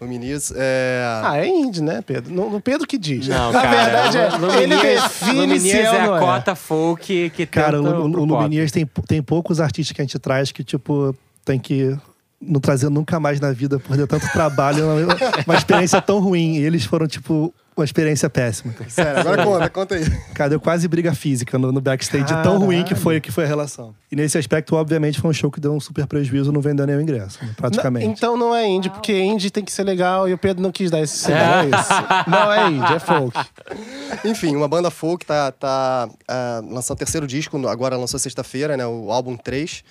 [0.00, 1.02] Lumineers, é...
[1.22, 2.34] Ah, é indie, né, Pedro?
[2.34, 3.28] No, no Pedro que diz.
[3.28, 3.84] Não, Na cara.
[3.84, 6.18] verdade, é, ele define Lumineers é é a é.
[6.18, 8.24] cota folk que Cara, o, o.
[8.24, 11.96] Lumineers tem, tem poucos artistas que a gente traz que, tipo, tem que
[12.40, 16.56] não trazer nunca mais na vida por ter tanto trabalho, uma, uma experiência tão ruim.
[16.56, 18.74] E eles foram, tipo, uma experiência péssima.
[18.88, 20.04] Sério, agora conta, conta aí.
[20.34, 23.44] Cara, deu quase briga física no, no backstage, de tão ruim que foi, que foi
[23.44, 23.94] a relação.
[24.10, 27.00] E nesse aspecto, obviamente, foi um show que deu um super prejuízo, não vendeu nenhum
[27.00, 28.06] ingresso, praticamente.
[28.06, 30.70] Não, então não é indie, porque indie tem que ser legal e o Pedro não
[30.70, 31.64] quis dar esse sinal.
[31.64, 32.30] É isso.
[32.30, 33.38] Não é indie, é folk.
[34.24, 38.86] Enfim, uma banda folk tá, tá ah, lançando o terceiro disco, agora lançou sexta-feira, né?
[38.86, 39.82] O álbum 3.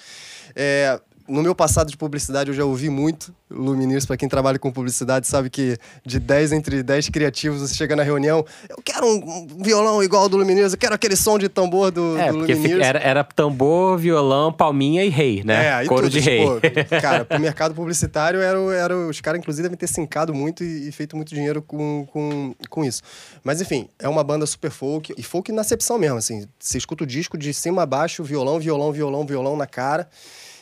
[0.55, 0.99] É,
[1.31, 4.05] no meu passado de publicidade, eu já ouvi muito Lumineers.
[4.05, 8.03] Pra quem trabalha com publicidade, sabe que de 10 entre 10 criativos, você chega na
[8.03, 11.47] reunião, eu quero um um violão igual ao do Lumineers, eu quero aquele som de
[11.49, 12.85] tambor do, É, do Lumineers.
[12.85, 15.83] era, era tambor, violão, palminha e rei, né?
[15.83, 16.39] É, Coro tudo, de rei.
[16.39, 16.61] tipo,
[17.01, 20.89] cara, pro mercado publicitário, era, o- era, os caras, inclusive, devem ter sincado muito e,
[20.89, 23.01] e feito muito dinheiro com, com, com isso.
[23.43, 26.45] Mas, enfim, é uma banda super folk, e folk na acepção mesmo, assim.
[26.59, 30.07] Você escuta o disco de cima a baixo, violão, violão, violão, violão na cara.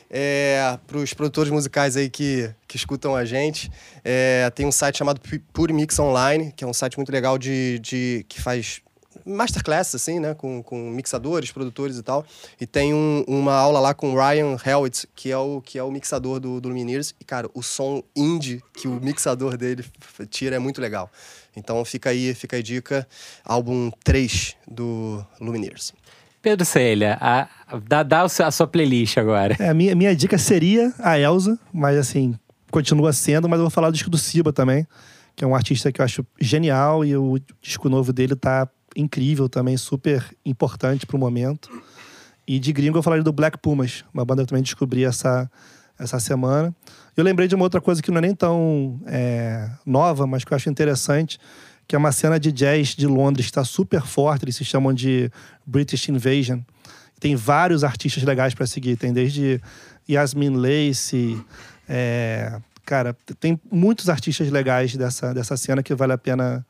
[0.09, 3.71] É, pros produtores musicais aí que, que escutam a gente,
[4.03, 7.37] é, tem um site chamado Pu- Pure Mix Online, que é um site muito legal
[7.37, 8.81] de, de que faz
[9.25, 10.33] masterclass, assim, né?
[10.33, 12.25] Com, com mixadores, produtores e tal.
[12.59, 15.83] E tem um- uma aula lá com o Ryan Hellwitz, que é o, que é
[15.83, 17.13] o mixador do, do Lumineers.
[17.19, 19.85] E, cara, o som indie que o mixador dele
[20.31, 21.11] tira é muito legal.
[21.55, 23.07] Então fica aí, fica aí dica.
[23.45, 25.93] Álbum 3 do Lumineers.
[26.41, 27.47] Pedro Celha, a-
[27.87, 29.55] dá, dá o seu- a sua playlist agora.
[29.59, 32.35] É, a minha, minha dica seria a Elsa, mas assim,
[32.71, 34.87] continua sendo, mas eu vou falar do disco do Siba também,
[35.35, 39.47] que é um artista que eu acho genial e o disco novo dele tá incrível
[39.49, 41.69] também, super importante pro momento.
[42.47, 45.49] E de gringo eu falaria do Black Pumas, uma banda que eu também descobri essa,
[45.99, 46.73] essa semana.
[47.15, 50.51] Eu lembrei de uma outra coisa que não é nem tão é, nova, mas que
[50.51, 51.37] eu acho interessante,
[51.89, 54.93] que é uma cena de jazz de Londres que está super forte, eles se chamam
[54.93, 55.31] de
[55.65, 56.59] British Invasion.
[57.19, 59.59] Tem vários artistas legais para seguir, tem desde
[60.07, 61.41] Yasmin Lacey,
[61.89, 66.63] é, cara, tem muitos artistas legais dessa, dessa cena que vale a pena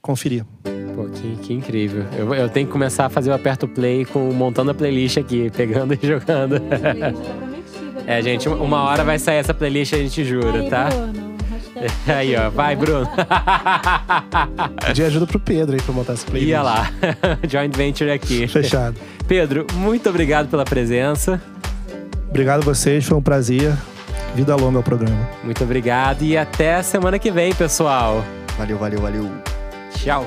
[0.00, 0.42] conferir.
[0.96, 2.06] Pô, que, que incrível.
[2.16, 5.50] Eu, eu tenho que começar a fazer o aperto play com montando a playlist aqui,
[5.50, 6.54] pegando e jogando.
[8.06, 10.88] É, gente, uma hora vai sair essa playlist, a gente jura, tá?
[12.06, 13.08] Aí, ó, vai, Bruno.
[14.86, 16.50] Pedir ajuda pro Pedro aí pra montar essa playlist.
[16.50, 16.90] Ia lá.
[17.48, 18.46] Joint venture aqui.
[18.46, 18.96] Fechado.
[19.26, 21.40] Pedro, muito obrigado pela presença.
[22.28, 23.72] Obrigado a vocês, foi um prazer.
[24.34, 25.28] Vida longa ao programa.
[25.44, 28.24] Muito obrigado e até a semana que vem, pessoal.
[28.56, 29.30] Valeu, valeu, valeu.
[29.94, 30.26] Tchau.